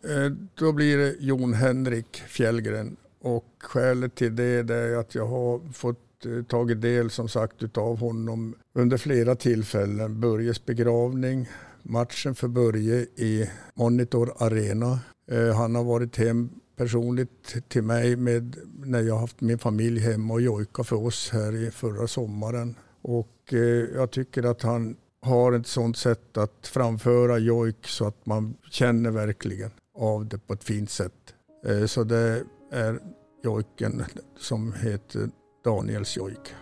[0.04, 5.72] Eh, då blir det Jon Henrik Fjällgren och skälet till det är att jag har
[5.72, 10.20] fått eh, tagit del som sagt av honom under flera tillfällen.
[10.20, 11.48] Börjes begravning,
[11.82, 14.98] matchen för Börje i Monitor Arena.
[15.30, 20.34] Eh, han har varit hem personligt till mig med, när jag haft min familj hemma
[20.34, 22.74] och jojka för oss här i förra sommaren.
[23.02, 23.58] Och eh,
[23.94, 29.10] jag tycker att han har ett sånt sätt att framföra jojk så att man känner
[29.10, 31.34] verkligen av det på ett fint sätt.
[31.66, 32.98] Eh, så det är
[33.44, 34.04] jojken
[34.38, 35.28] som heter
[35.64, 36.54] Daniels jojk.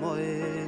[0.00, 0.63] My.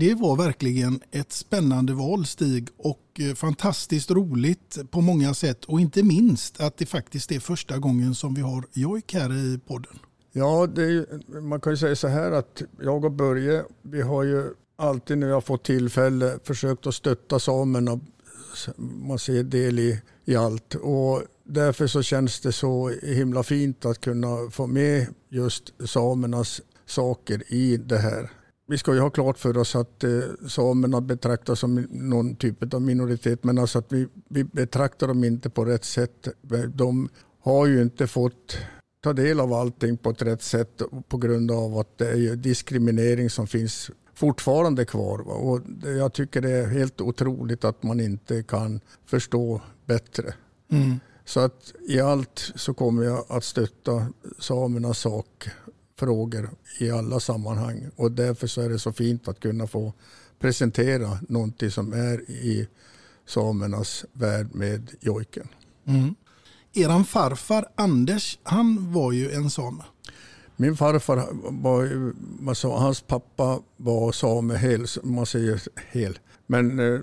[0.00, 5.80] Det var verkligen ett spännande val Stig och eh, fantastiskt roligt på många sätt och
[5.80, 9.98] inte minst att det faktiskt är första gången som vi har Jojk här i podden.
[10.32, 14.54] Ja, är, man kan ju säga så här att jag och Börje, vi har ju
[14.76, 18.00] alltid när vi har fått tillfälle försökt att stötta samerna.
[18.76, 24.00] Man ser del i, i allt och därför så känns det så himla fint att
[24.00, 28.30] kunna få med just samernas saker i det här.
[28.70, 30.10] Vi ska ju ha klart för oss att eh,
[30.48, 35.50] samerna betraktas som någon typ av minoritet men alltså att vi, vi betraktar dem inte
[35.50, 36.28] på rätt sätt.
[36.74, 37.08] De
[37.40, 38.58] har ju inte fått
[39.00, 43.30] ta del av allting på ett rätt sätt på grund av att det är diskriminering
[43.30, 45.18] som finns fortfarande kvar.
[45.28, 50.34] Och jag tycker det är helt otroligt att man inte kan förstå bättre.
[50.70, 51.00] Mm.
[51.24, 54.06] Så att i allt så kommer jag att stötta
[54.38, 54.98] samernas
[55.98, 57.90] sakfrågor i alla sammanhang.
[57.96, 59.92] Och därför så är det så fint att kunna få
[60.38, 62.68] presentera någonting som är i
[63.26, 65.48] samernas värld med jojken.
[65.86, 66.14] Mm.
[66.74, 69.84] Eran farfar Anders, han var ju en same.
[70.56, 71.28] Min farfar
[71.62, 72.12] var ju,
[72.48, 76.18] alltså, hans pappa var same hel, man säger hel.
[76.46, 77.00] Men eh,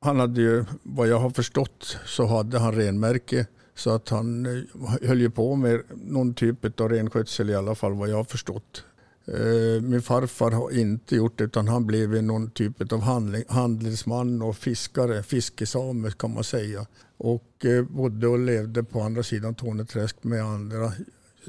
[0.00, 3.46] han hade ju, vad jag har förstått, så hade han renmärke.
[3.78, 7.94] Så att han eh, höll ju på med någon typ av renskötsel i alla fall
[7.94, 8.84] vad jag har förstått.
[9.26, 13.00] Eh, min farfar har inte gjort det utan han blev någon typ av
[13.48, 16.86] handelsman och fiskare, fiskesame kan man säga.
[17.16, 20.92] Och eh, bodde och levde på andra sidan Torneträsk med andra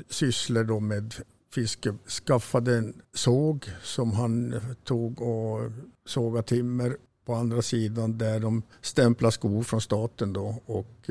[0.10, 1.16] sysslor då med
[1.54, 1.96] fiske.
[2.08, 5.72] Skaffade en såg som han tog och
[6.06, 10.34] sågade timmer på andra sidan där de stämplade skor från staten.
[10.34, 10.62] Då.
[10.66, 11.10] Och,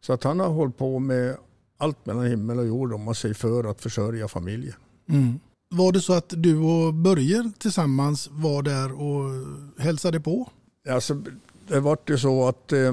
[0.00, 1.36] så att han har hållit på med
[1.78, 4.74] allt mellan himmel och jord om man säger för att försörja familjen.
[5.08, 5.40] Mm.
[5.70, 9.30] Var det så att du och Börje tillsammans var där och
[9.82, 10.50] hälsade på?
[10.88, 11.22] Alltså,
[11.68, 12.92] det var ju så att eh,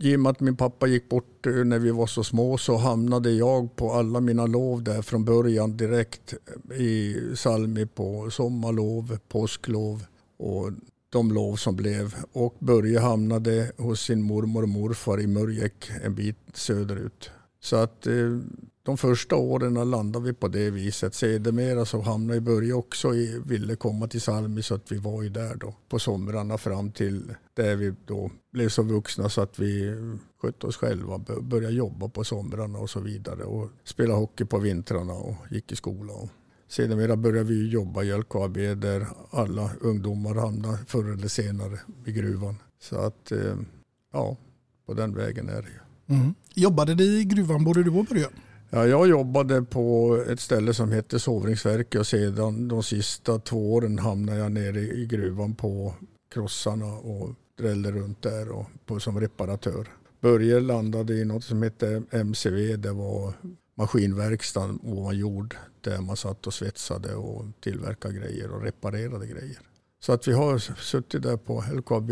[0.00, 2.76] i och med att min pappa gick bort eh, när vi var så små så
[2.76, 6.34] hamnade jag på alla mina lov där från början direkt
[6.78, 10.04] i Salmi på sommarlov, påsklov
[10.38, 10.70] och
[11.16, 12.14] de lov som blev.
[12.32, 17.30] Och Börje hamnade hos sin mormor och morfar i Mörjek en bit söderut.
[17.60, 18.38] Så att eh,
[18.82, 21.14] de första åren landade vi på det viset.
[21.14, 25.28] Sedermera så hamnade Börje också i, ville komma till Salmi så att vi var ju
[25.28, 29.94] där då på somrarna fram till där vi då blev så vuxna så att vi
[30.42, 35.12] skötte oss själva, började jobba på somrarna och så vidare och spela hockey på vintrarna
[35.12, 36.28] och gick i skolan.
[36.68, 42.56] Sedermera började vi jobba i LKAB där alla ungdomar hamnar förr eller senare i gruvan.
[42.80, 43.56] Så att eh,
[44.12, 44.36] ja,
[44.86, 46.16] på den vägen är det ju.
[46.16, 46.34] Mm.
[46.54, 48.26] Jobbade ni i gruvan både du och Börje?
[48.70, 53.98] Ja, jag jobbade på ett ställe som heter Sovringsverket och sedan de sista två åren
[53.98, 55.94] hamnade jag nere i gruvan på
[56.34, 59.88] krossarna och drällde runt där och på, som reparatör.
[60.20, 62.76] Börje landade i något som hette MCV.
[62.76, 63.32] Det var
[63.76, 69.58] maskinverkstaden ovan jord där man satt och svetsade och tillverkade grejer och reparerade grejer.
[70.00, 72.10] Så att vi har suttit där på LKAB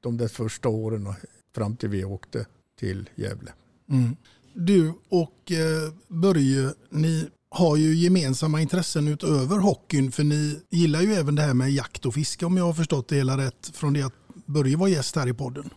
[0.00, 1.14] de där första åren
[1.54, 2.46] fram till vi åkte
[2.78, 3.52] till Gävle.
[3.90, 4.16] Mm.
[4.52, 11.14] Du och eh, Börje, ni har ju gemensamma intressen utöver hockeyn för ni gillar ju
[11.14, 13.92] även det här med jakt och fiske om jag har förstått det hela rätt från
[13.92, 14.14] det att
[14.46, 15.70] Börje var gäst här i podden.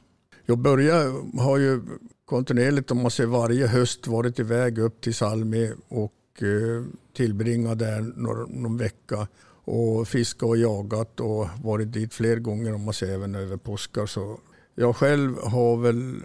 [0.45, 0.93] Jo, Börje
[1.38, 1.82] har ju
[2.28, 8.01] kontinuerligt om man ser varje höst varit iväg upp till Salmi och eh, tillbringat där
[8.01, 9.28] någon, någon vecka
[9.65, 14.05] och fiskat och jagat och varit dit fler gånger om man ser även över påskar.
[14.05, 14.39] Så
[14.75, 16.15] jag själv har väl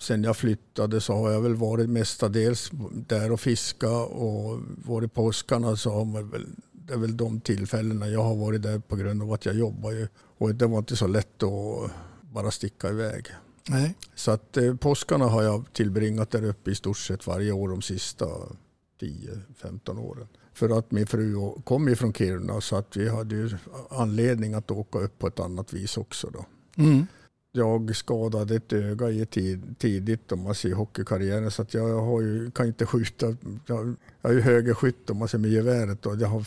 [0.00, 2.70] sen jag flyttade så har jag väl varit mestadels
[3.08, 8.08] där och fiska och varit påskarna så har man väl, det är väl de tillfällena
[8.08, 10.08] jag har varit där på grund av att jag jobbar ju.
[10.38, 11.90] Och det var inte så lätt att
[12.22, 13.26] bara sticka iväg.
[13.68, 13.94] Nej.
[14.14, 17.82] Så att eh, påskarna har jag tillbringat där uppe i stort sett varje år de
[17.82, 18.26] sista
[19.00, 20.28] 10-15 åren.
[20.52, 21.34] För att min fru
[21.64, 23.58] kom ifrån Kiruna så att vi hade
[23.90, 26.30] anledning att åka upp på ett annat vis också.
[26.30, 26.44] Då.
[26.76, 27.06] Mm
[27.52, 32.20] jag skadade ett öga i tid, tidigt om man ser hockeykarriären så att jag har
[32.20, 33.26] ju, kan inte skjuta.
[33.66, 36.46] Jag, jag är ju högerskytt om man ser med geväret och jag har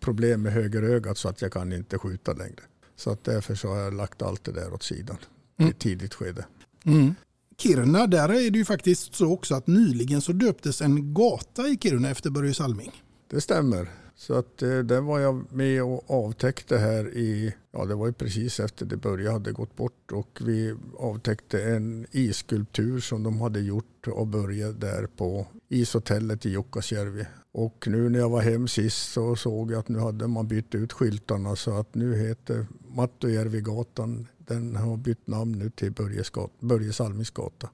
[0.00, 2.62] problem med högerögat så att jag kan inte skjuta längre.
[2.96, 5.16] Så att därför så har jag lagt allt det där åt sidan.
[5.58, 6.46] I ett tidigt skede.
[6.84, 7.14] Mm.
[7.58, 11.78] Kiruna, där är det ju faktiskt så också att nyligen så döptes en gata i
[11.82, 13.02] Kiruna efter Börje Salming.
[13.30, 13.88] Det stämmer.
[14.16, 18.12] Så att eh, den var jag med och avtäckte här i, ja det var ju
[18.12, 23.60] precis efter det Börje hade gått bort och vi avtäckte en isskulptur som de hade
[23.60, 27.26] gjort och Börje där på ishotellet i Jukkasjärvi.
[27.52, 30.74] Och nu när jag var hem sist så såg jag att nu hade man bytt
[30.74, 36.24] ut skyltarna så att nu heter Mattojärvigatan, den har bytt namn nu till Börje,
[36.60, 37.68] Börje Salmings gata.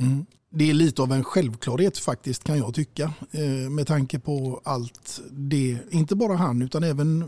[0.00, 0.26] Mm.
[0.50, 3.12] Det är lite av en självklarhet faktiskt kan jag tycka.
[3.30, 7.24] Eh, med tanke på allt det, inte bara han utan även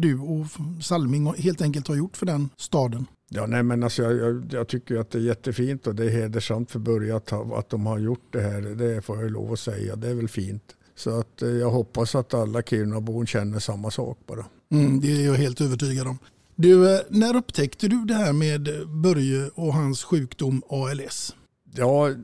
[0.00, 0.46] du och
[0.82, 3.06] Salming helt enkelt har gjort för den staden.
[3.30, 6.10] Ja, nej, men alltså jag, jag, jag, tycker att det är jättefint och det är
[6.10, 8.60] hedersamt för Börje att, att de har gjort det här.
[8.60, 9.96] Det får jag lov att säga.
[9.96, 10.62] Det är väl fint.
[10.96, 14.46] Så att eh, jag hoppas att alla Kirunabor känner samma sak bara.
[14.70, 16.18] Mm, det är jag helt övertygad om.
[16.60, 21.34] Du, eh, när upptäckte du det här med Börje och hans sjukdom ALS?
[21.74, 22.14] Ja,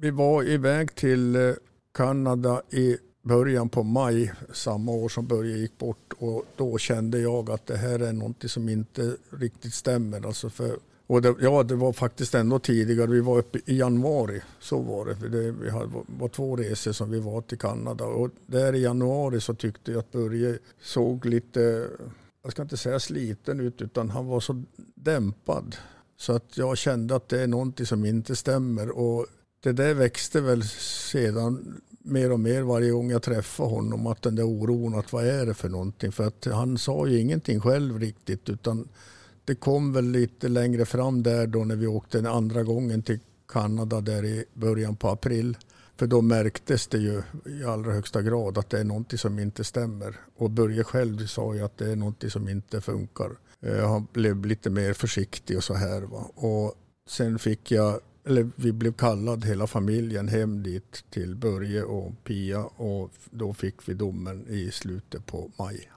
[0.00, 1.52] vi var iväg till eh,
[1.94, 7.50] Kanada i början på maj samma år som Börje gick bort och då kände jag
[7.50, 10.26] att det här är någonting som inte riktigt stämmer.
[10.26, 13.06] Alltså för, och det, ja, det var faktiskt ändå tidigare.
[13.06, 14.42] Vi var uppe i januari.
[14.60, 15.28] Så var det.
[15.28, 19.40] det vi hade, var två resor som vi var till Kanada och där i januari
[19.40, 21.88] så tyckte jag att Börje såg lite,
[22.44, 24.62] jag ska inte säga sliten ut, utan han var så
[24.94, 25.76] dämpad.
[26.16, 28.90] Så att jag kände att det är någonting som inte stämmer.
[28.90, 29.26] Och
[29.60, 30.62] det där växte väl
[31.12, 34.06] sedan mer och mer varje gång jag träffade honom.
[34.06, 36.12] Att den där oron, att vad är det för någonting?
[36.12, 38.48] För att han sa ju ingenting själv riktigt.
[38.48, 38.88] Utan
[39.44, 43.18] det kom väl lite längre fram där då när vi åkte den andra gången till
[43.48, 45.56] Kanada där i början på april.
[45.96, 49.64] För då märktes det ju i allra högsta grad att det är någonting som inte
[49.64, 50.16] stämmer.
[50.36, 53.30] Och Börje själv sa ju att det är någonting som inte funkar.
[53.60, 56.02] Eh, han blev lite mer försiktig och så här.
[56.02, 56.30] Va?
[56.34, 56.74] Och
[57.06, 62.64] sen fick jag, eller vi blev kallad hela familjen hem dit till Börje och Pia
[62.64, 65.90] och då fick vi domen i slutet på maj.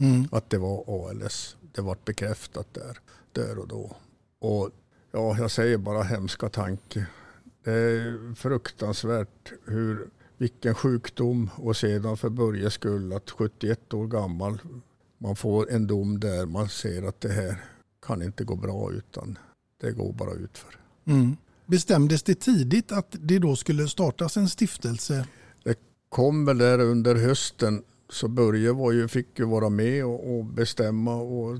[0.00, 0.28] Mm.
[0.32, 1.56] Att det var ALS.
[1.74, 2.98] Det var bekräftat där,
[3.32, 3.96] där och då.
[4.38, 4.70] Och
[5.12, 7.06] ja, jag säger bara hemska tanke.
[7.64, 10.08] Det är fruktansvärt hur,
[10.38, 14.58] vilken sjukdom och sedan för Börjes skull att 71 år gammal
[15.18, 17.64] man får en dom där man ser att det här
[18.06, 19.38] kan inte gå bra utan
[19.80, 20.76] det går bara utför.
[21.04, 21.36] Mm.
[21.66, 25.26] Bestämdes det tidigt att det då skulle startas en stiftelse?
[25.64, 25.78] Det
[26.08, 30.44] kom väl där under hösten så Börje var ju, fick ju vara med och, och
[30.44, 31.58] bestämma och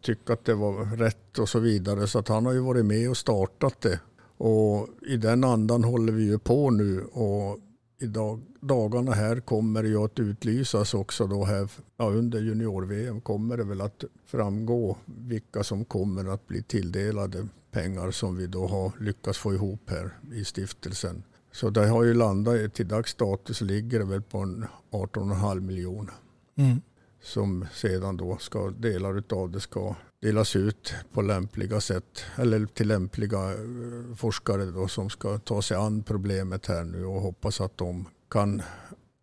[0.00, 2.06] tycka att det var rätt och så vidare.
[2.06, 4.00] Så att han har ju varit med och startat det.
[4.38, 7.58] Och i den andan håller vi ju på nu och
[8.00, 13.20] i dag, dagarna här kommer det ju att utlysas också då här, ja, under junior-VM
[13.20, 18.66] kommer det väl att framgå vilka som kommer att bli tilldelade pengar som vi då
[18.66, 21.22] har lyckats få ihop här i stiftelsen.
[21.52, 25.60] Så det har ju landat, till dags dato så ligger det väl på en 18,5
[25.60, 26.14] miljoner.
[26.56, 26.80] Mm.
[27.22, 32.88] Som sedan då ska, delar av det ska delas ut på lämpliga sätt eller till
[32.88, 37.78] lämpliga eh, forskare då, som ska ta sig an problemet här nu och hoppas att
[37.78, 38.62] de kan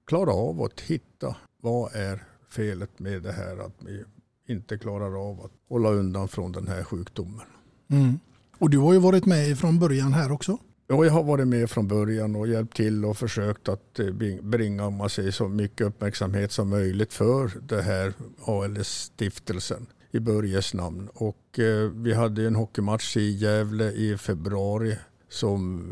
[0.08, 4.04] klara av att hitta vad är felet med det här att vi
[4.48, 7.46] inte klarar av att hålla undan från den här sjukdomen.
[7.88, 8.20] Mm.
[8.58, 10.58] Och du har ju varit med från början här också.
[10.88, 14.12] Ja, jag har varit med från början och hjälpt till och försökt att eh,
[14.42, 18.14] bringa man sig så mycket uppmärksamhet som möjligt för det här
[18.46, 19.86] ALS-stiftelsen
[20.16, 21.10] i Börjes namn.
[21.14, 24.98] Och eh, vi hade en hockeymatch i Gävle i februari
[25.30, 25.84] som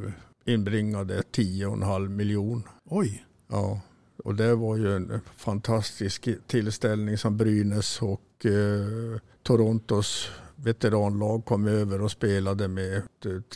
[0.45, 2.63] inbringade 10,5 miljon.
[2.85, 3.25] Oj!
[3.47, 3.81] Ja,
[4.23, 12.01] och det var ju en fantastisk tillställning som Brynäs och eh, Torontos veteranlag kom över
[12.01, 13.01] och spelade med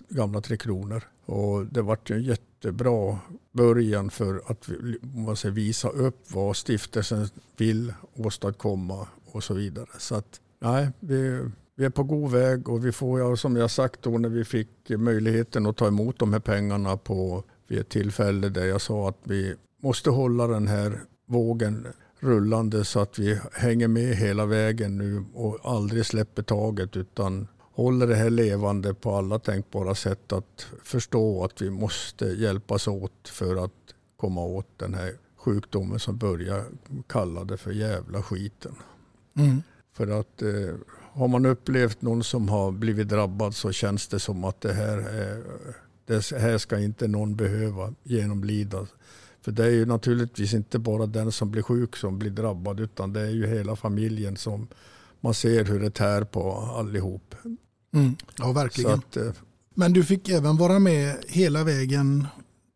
[0.09, 1.03] gamla Tre Kronor.
[1.25, 3.19] Och det var en jättebra
[3.51, 4.69] början för att
[5.01, 9.87] man ska visa upp vad stiftelsen vill åstadkomma och så vidare.
[9.97, 14.01] Så att nej, vi, vi är på god väg och vi får, som jag sagt
[14.01, 18.49] då när vi fick möjligheten att ta emot de här pengarna på vid ett tillfälle
[18.49, 21.87] där jag sa att vi måste hålla den här vågen
[22.19, 28.07] rullande så att vi hänger med hela vägen nu och aldrig släpper taget utan håller
[28.07, 33.65] det här levande på alla tänkbara sätt att förstå att vi måste hjälpas åt för
[33.65, 33.71] att
[34.17, 36.65] komma åt den här sjukdomen som börjar
[37.07, 38.75] kalla det för jävla skiten.
[39.35, 39.61] Mm.
[39.97, 40.75] För att eh,
[41.13, 44.97] har man upplevt någon som har blivit drabbad så känns det som att det här,
[44.97, 45.43] är,
[46.05, 48.87] det här ska inte någon behöva genomlida.
[49.41, 53.13] För det är ju naturligtvis inte bara den som blir sjuk som blir drabbad utan
[53.13, 54.67] det är ju hela familjen som
[55.19, 57.35] man ser hur det tär på allihop.
[57.93, 58.15] Mm.
[58.37, 58.91] Ja, verkligen.
[58.91, 59.31] Att, eh,
[59.73, 62.27] Men du fick även vara med hela vägen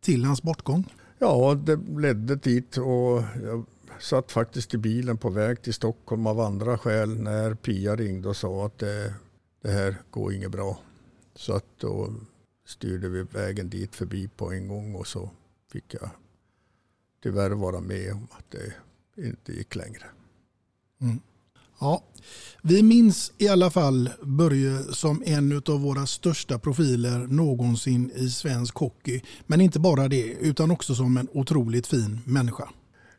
[0.03, 0.93] till hans bortgång?
[1.19, 3.65] Ja, det ledde dit och jag
[4.01, 8.35] satt faktiskt i bilen på väg till Stockholm av andra skäl när Pia ringde och
[8.35, 9.13] sa att det,
[9.61, 10.79] det här går inget bra.
[11.35, 12.13] Så att då
[12.65, 15.29] styrde vi vägen dit förbi på en gång och så
[15.71, 16.09] fick jag
[17.23, 18.73] tyvärr vara med om att det
[19.27, 20.03] inte gick längre.
[21.01, 21.19] Mm.
[21.79, 22.03] Ja,
[22.61, 28.75] vi minns i alla fall Börje som en av våra största profiler någonsin i svensk
[28.75, 29.21] hockey.
[29.47, 32.69] Men inte bara det, utan också som en otroligt fin människa.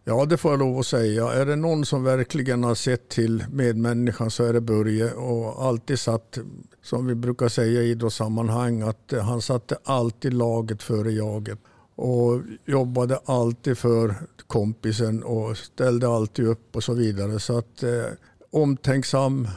[0.04, 1.32] Ja, det får jag lov att säga.
[1.32, 5.98] Är det någon som verkligen har sett till medmänniskan så är det Börje och alltid
[5.98, 6.38] satt,
[6.82, 11.58] som vi brukar säga i idrottssammanhang, att han satte alltid laget före jaget
[11.94, 14.14] och jobbade alltid för
[14.46, 17.40] kompisen och ställde alltid upp och så vidare.
[17.40, 18.04] Så att eh,
[18.50, 19.48] omtänksam,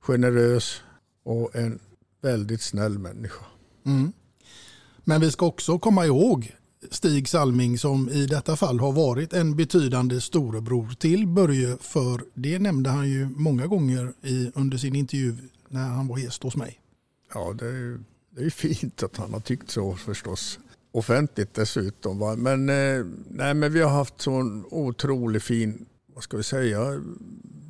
[0.00, 0.82] generös
[1.24, 1.78] och en
[2.22, 3.44] väldigt snäll människa.
[3.86, 4.12] Mm.
[5.04, 6.56] Men vi ska också komma ihåg
[6.90, 12.58] Stig Salming som i detta fall har varit en betydande storebror till Börje för det
[12.58, 15.36] nämnde han ju många gånger i, under sin intervju
[15.68, 16.80] när han var gäst hos mig.
[17.34, 17.98] Ja, det är,
[18.30, 20.58] det är fint att han har tyckt så förstås.
[20.92, 22.18] Offentligt dessutom.
[22.18, 22.36] Va?
[22.36, 27.02] Men, eh, nej, men vi har haft så otroligt fin, vad ska vi säga,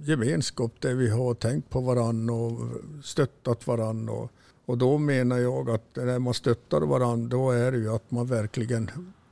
[0.04, 2.68] gemenskap där vi har tänkt på varandra och
[3.04, 4.12] stöttat varandra.
[4.12, 4.32] Och,
[4.66, 8.26] och då menar jag att när man stöttar varandra då är det ju att man
[8.26, 8.90] verkligen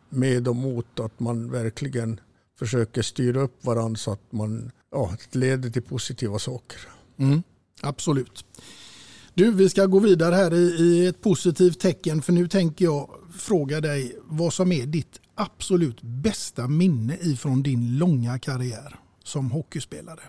[0.09, 2.21] med och mot att man verkligen
[2.59, 6.79] försöker styra upp varandra så att man ja, leder till positiva saker.
[7.17, 7.43] Mm,
[7.81, 8.45] absolut.
[9.35, 13.11] Du, vi ska gå vidare här i, i ett positivt tecken för nu tänker jag
[13.39, 20.23] fråga dig vad som är ditt absolut bästa minne ifrån din långa karriär som hockeyspelare.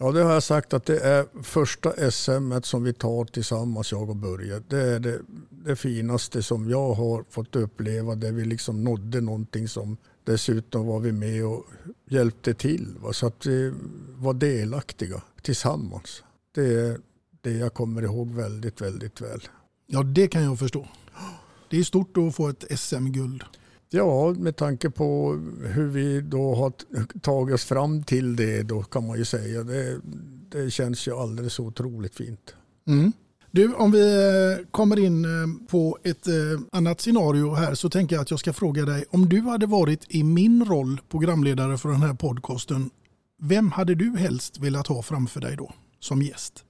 [0.00, 4.10] Ja, det har jag sagt att det är första SM som vi tar tillsammans, jag
[4.10, 4.62] och Börje.
[4.68, 5.20] Det är det,
[5.50, 11.00] det, finaste som jag har fått uppleva, där vi liksom nådde någonting som dessutom var
[11.00, 11.64] vi med och
[12.08, 12.94] hjälpte till.
[13.12, 13.72] Så att vi
[14.16, 16.22] var delaktiga tillsammans.
[16.54, 16.98] Det är
[17.40, 19.40] det jag kommer ihåg väldigt, väldigt väl.
[19.86, 20.88] Ja, det kan jag förstå.
[21.70, 23.44] Det är stort att få ett SM-guld.
[23.90, 25.32] Ja, med tanke på
[25.64, 26.72] hur vi då har
[27.20, 29.62] tagit oss fram till det då kan man ju säga.
[29.62, 30.00] Det,
[30.50, 32.54] det känns ju alldeles otroligt fint.
[32.86, 33.12] Mm.
[33.50, 36.34] Du, om vi eh, kommer in eh, på ett eh,
[36.72, 39.04] annat scenario här så tänker jag att jag ska fråga dig.
[39.10, 42.90] Om du hade varit i min roll programledare för den här podcasten,
[43.40, 46.64] vem hade du helst velat ha framför dig då som gäst?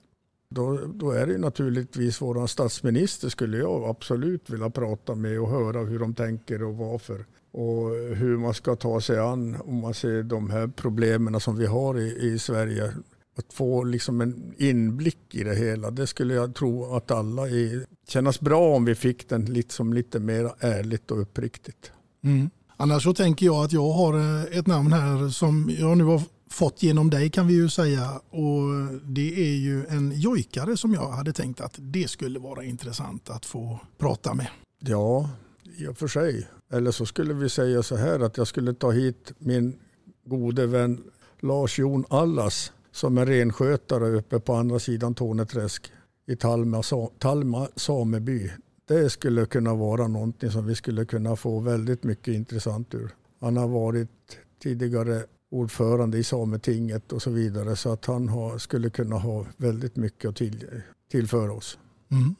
[0.50, 5.84] Då, då är det naturligtvis vår statsminister skulle jag absolut vilja prata med och höra
[5.84, 7.26] hur de tänker och varför.
[7.52, 11.66] Och hur man ska ta sig an om man ser de här problemen som vi
[11.66, 12.92] har i, i Sverige.
[13.38, 17.86] Att få liksom en inblick i det hela, det skulle jag tro att alla är,
[18.08, 21.92] kännas bra om vi fick den liksom lite mer ärligt och uppriktigt.
[22.24, 22.50] Mm.
[22.76, 26.22] Annars så tänker jag att jag har eh, ett namn här som jag nu har
[26.50, 28.20] fått genom dig kan vi ju säga.
[28.30, 28.68] Och
[29.02, 33.46] det är ju en jojkare som jag hade tänkt att det skulle vara intressant att
[33.46, 34.48] få prata med.
[34.78, 35.30] Ja,
[35.78, 36.48] i och för sig.
[36.72, 39.78] Eller så skulle vi säga så här att jag skulle ta hit min
[40.24, 41.02] gode vän
[41.40, 45.92] Lars-Jon Allas som är renskötare uppe på andra sidan Torneträsk
[46.26, 46.82] i Talma,
[47.18, 48.50] Talma sameby.
[48.88, 53.10] Det skulle kunna vara någonting som vi skulle kunna få väldigt mycket intressant ur.
[53.40, 57.76] Han har varit tidigare ordförande i Sametinget och så vidare.
[57.76, 60.66] Så att han har, skulle kunna ha väldigt mycket att till,
[61.10, 61.78] tillföra oss.
[62.10, 62.34] Mm.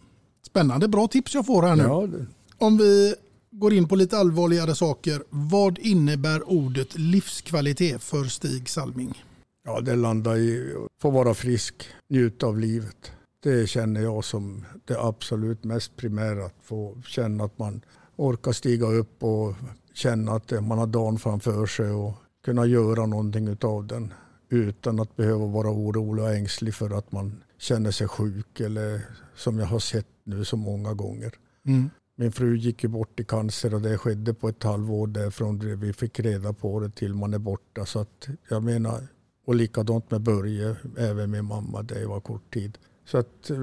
[0.47, 1.82] Spännande, bra tips jag får här nu.
[1.82, 2.26] Ja, det...
[2.59, 3.14] Om vi
[3.51, 5.22] går in på lite allvarligare saker.
[5.30, 9.24] Vad innebär ordet livskvalitet för Stig Salming?
[9.64, 13.12] Ja, det landar i att få vara frisk, njuta av livet.
[13.43, 16.47] Det känner jag som det absolut mest primära.
[16.47, 17.80] Att få känna att man
[18.16, 19.55] orkar stiga upp och
[19.94, 22.14] känna att man har dagen framför sig och
[22.49, 24.15] kunna göra någonting av den
[24.49, 29.01] utan att behöva vara orolig och ängslig för att man känner sig sjuk eller
[29.35, 31.35] som jag har sett nu så många gånger.
[31.66, 31.91] Mm.
[32.16, 35.93] Min fru gick ju bort i cancer och det skedde på ett halvår därifrån vi
[35.93, 37.87] fick reda på det till man är borta.
[37.87, 39.09] Så att jag menar,
[39.45, 42.79] och likadant med Börje, även min mamma, det var kort tid.
[43.05, 43.57] Så att eh,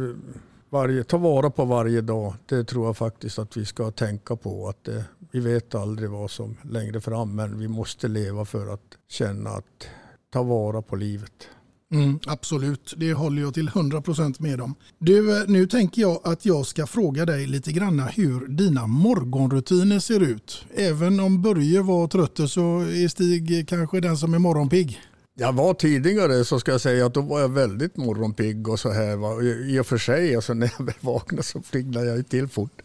[0.69, 4.67] varje, ta vara på varje dag, det tror jag faktiskt att vi ska tänka på.
[4.67, 8.97] Att det, vi vet aldrig vad som längre fram, men vi måste leva för att
[9.07, 9.87] känna att
[10.33, 11.49] ta vara på livet.
[11.91, 14.75] Mm, absolut, det håller jag till 100% med om.
[14.97, 19.99] Du, eh, nu tänker jag att jag ska fråga dig lite grann hur dina morgonrutiner
[19.99, 20.65] ser ut.
[20.75, 24.99] Även om Börje var trött så är Stig kanske den som är morgonpigg.
[25.37, 28.91] Jag var tidigare så ska jag säga att då var jag väldigt morgonpigg och så
[28.91, 29.15] här.
[29.15, 29.41] Va?
[29.43, 32.81] I och för sig, alltså när jag väl vaknade så flingnade jag till fort.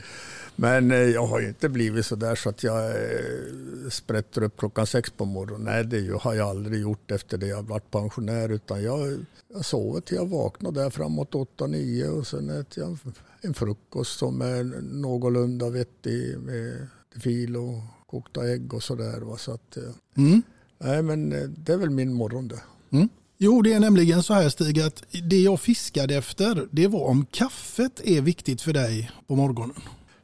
[0.56, 4.56] Men eh, jag har ju inte blivit så där så att jag eh, sprätter upp
[4.56, 5.64] klockan sex på morgonen.
[5.64, 8.48] Nej, det har jag aldrig gjort efter det jag varit pensionär.
[8.48, 9.24] Utan jag,
[9.55, 12.98] jag sover till jag vaknar där framåt åtta nio och sen äter jag
[13.40, 16.86] en frukost som är någorlunda vettig med
[17.22, 19.36] fil och kokta ägg och sådär.
[19.36, 19.82] Så att, eh,
[20.16, 20.43] mm.
[20.85, 21.31] Nej, men
[21.65, 22.61] det är väl min morgon det.
[22.90, 23.09] Mm.
[23.39, 27.27] Jo, det är nämligen så här Stig att det jag fiskade efter det var om
[27.31, 29.77] kaffet är viktigt för dig på morgonen.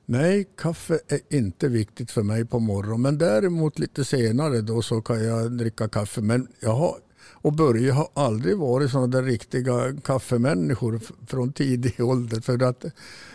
[0.06, 3.02] Nej, kaffe är inte viktigt för mig på morgonen.
[3.02, 6.20] Men däremot lite senare då så kan jag dricka kaffe.
[6.20, 6.94] Men jag har,
[7.32, 12.40] och Börje har aldrig varit sådana där riktiga kaffemänniskor från tidig ålder.
[12.40, 12.84] För att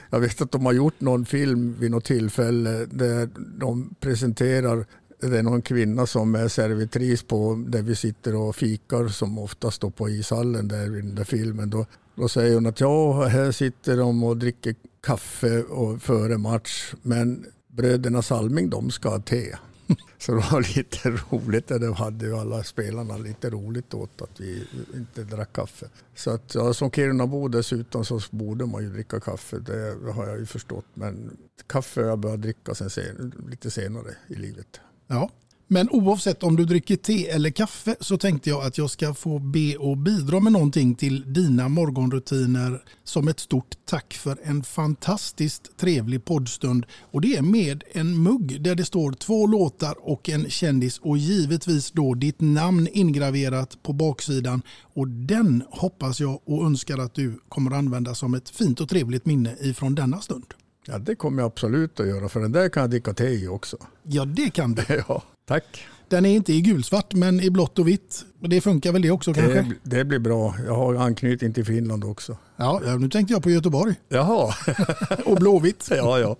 [0.09, 3.29] jag vet att de har gjort någon film vid något tillfälle där
[3.59, 4.85] de presenterar
[5.21, 9.71] det är någon kvinna som är servitris på där vi sitter och fikar som ofta
[9.71, 11.69] står på ishallen där i den där filmen.
[11.69, 11.85] Då,
[12.15, 17.45] då säger hon att ja, här sitter de och dricker kaffe och före match men
[17.67, 19.55] bröderna Salming de ska ha te.
[20.17, 21.67] Så det var lite roligt.
[21.67, 25.85] Det hade ju alla spelarna lite roligt åt att vi inte drack kaffe.
[26.15, 29.59] Så att ja, som Kirunabo dessutom så borde man ju dricka kaffe.
[29.59, 30.85] Det har jag ju förstått.
[30.93, 31.37] Men
[31.67, 34.79] kaffe har jag börjat dricka sen, lite senare i livet.
[35.11, 35.29] Ja.
[35.67, 39.39] Men oavsett om du dricker te eller kaffe så tänkte jag att jag ska få
[39.39, 45.77] be och bidra med någonting till dina morgonrutiner som ett stort tack för en fantastiskt
[45.77, 46.85] trevlig poddstund.
[47.11, 51.17] Och det är med en mugg där det står två låtar och en kändis och
[51.17, 54.61] givetvis då ditt namn ingraverat på baksidan.
[54.93, 58.89] Och den hoppas jag och önskar att du kommer att använda som ett fint och
[58.89, 60.53] trevligt minne ifrån denna stund.
[60.87, 63.47] Ja, det kommer jag absolut att göra, för den där kan jag dricka te i
[63.47, 63.77] också.
[64.03, 64.83] Ja, det kan du.
[65.07, 65.85] ja, tack.
[66.07, 68.25] Den är inte i gulsvart, men i blått och vitt.
[68.39, 69.75] Det funkar väl det också det, kanske?
[69.83, 70.55] Det blir bra.
[70.65, 72.37] Jag har anknytning till Finland också.
[72.55, 73.95] Ja, nu tänkte jag på Göteborg.
[74.09, 74.53] Jaha.
[75.25, 75.87] och Blåvitt.
[75.91, 76.35] ja, ja.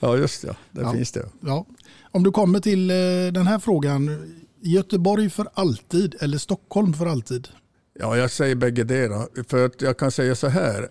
[0.00, 0.56] ja, just det.
[0.70, 0.92] Det ja.
[0.92, 1.28] finns det.
[1.40, 1.66] Ja.
[2.10, 2.96] Om du kommer till eh,
[3.32, 4.34] den här frågan.
[4.62, 7.48] Göteborg för alltid eller Stockholm för alltid?
[7.98, 9.28] Ja, jag säger bägge det.
[9.48, 10.88] För att jag kan säga så här.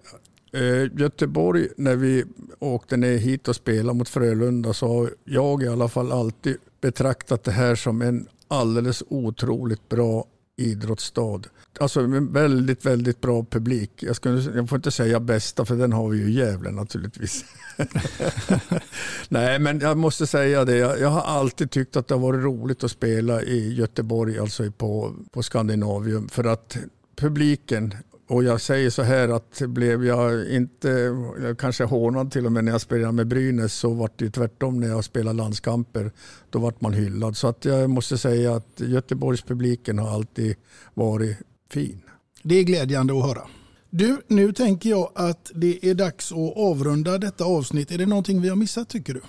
[0.51, 2.25] Eh, Göteborg, när vi
[2.59, 7.43] åkte ner hit och spelade mot Frölunda så har jag i alla fall alltid betraktat
[7.43, 10.25] det här som en alldeles otroligt bra
[10.57, 11.41] idrottsstad.
[11.79, 13.91] Alltså en väldigt, väldigt bra publik.
[14.03, 17.45] Jag, skulle, jag får inte säga bästa för den har vi ju i Gävle naturligtvis.
[19.29, 20.75] Nej men jag måste säga det.
[20.75, 24.71] Jag, jag, har alltid tyckt att det har varit roligt att spela i Göteborg, alltså
[24.71, 26.29] på, på Skandinavium.
[26.29, 26.77] För att
[27.15, 27.93] publiken
[28.29, 31.15] och jag säger så här att blev jag inte,
[31.57, 34.87] kanske hånad till och med när jag spelade med Brynäs så var det tvärtom när
[34.87, 36.11] jag spelade landskamper.
[36.49, 37.37] Då vart man hyllad.
[37.37, 40.55] Så att jag måste säga att Göteborgspubliken har alltid
[40.93, 41.37] varit
[41.71, 42.01] fin.
[42.43, 43.41] Det är glädjande att höra.
[43.89, 47.91] Du, nu tänker jag att det är dags att avrunda detta avsnitt.
[47.91, 49.21] Är det någonting vi har missat tycker du?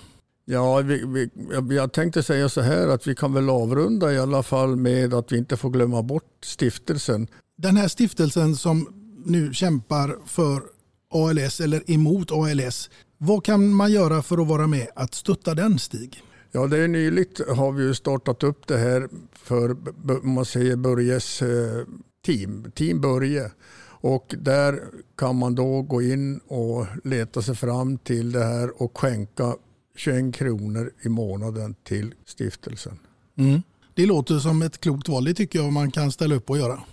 [0.45, 4.43] Ja, vi, vi, jag tänkte säga så här att vi kan väl avrunda i alla
[4.43, 8.87] fall med att vi inte får glömma bort stiftelsen den här stiftelsen som
[9.25, 10.63] nu kämpar för
[11.11, 12.89] ALS eller emot ALS.
[13.17, 16.23] Vad kan man göra för att vara med att stötta den Stig?
[16.51, 19.75] Ja, det är nyligt har vi startat upp det här för
[20.23, 21.85] man säger Börjes eh,
[22.25, 23.51] team, Team Börje.
[24.03, 24.79] Och där
[25.17, 29.55] kan man då gå in och leta sig fram till det här och skänka
[29.95, 32.99] 21 kronor i månaden till stiftelsen.
[33.37, 33.61] Mm.
[33.93, 36.83] Det låter som ett klokt val, det tycker jag man kan ställa upp och göra.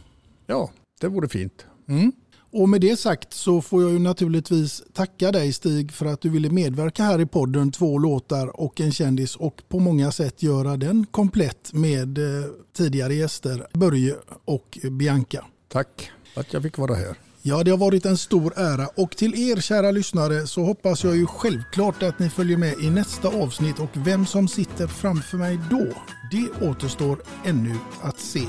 [0.50, 0.70] Ja,
[1.00, 1.66] det vore fint.
[1.88, 2.12] Mm.
[2.52, 6.28] Och med det sagt så får jag ju naturligtvis tacka dig Stig för att du
[6.28, 10.76] ville medverka här i podden Två låtar och en kändis och på många sätt göra
[10.76, 12.44] den komplett med eh,
[12.76, 14.14] tidigare gäster Börje
[14.44, 15.44] och Bianca.
[15.68, 17.16] Tack att jag fick vara här.
[17.42, 21.16] Ja, det har varit en stor ära och till er kära lyssnare så hoppas jag
[21.16, 25.58] ju självklart att ni följer med i nästa avsnitt och vem som sitter framför mig
[25.70, 25.86] då,
[26.30, 28.46] det återstår ännu att se.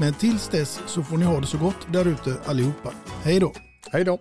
[0.00, 2.92] Men tills dess så får ni ha det så gott där ute allihopa.
[3.24, 3.52] Hej då!
[3.92, 4.18] Hej då!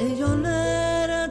[0.00, 1.28] Är, är jag nära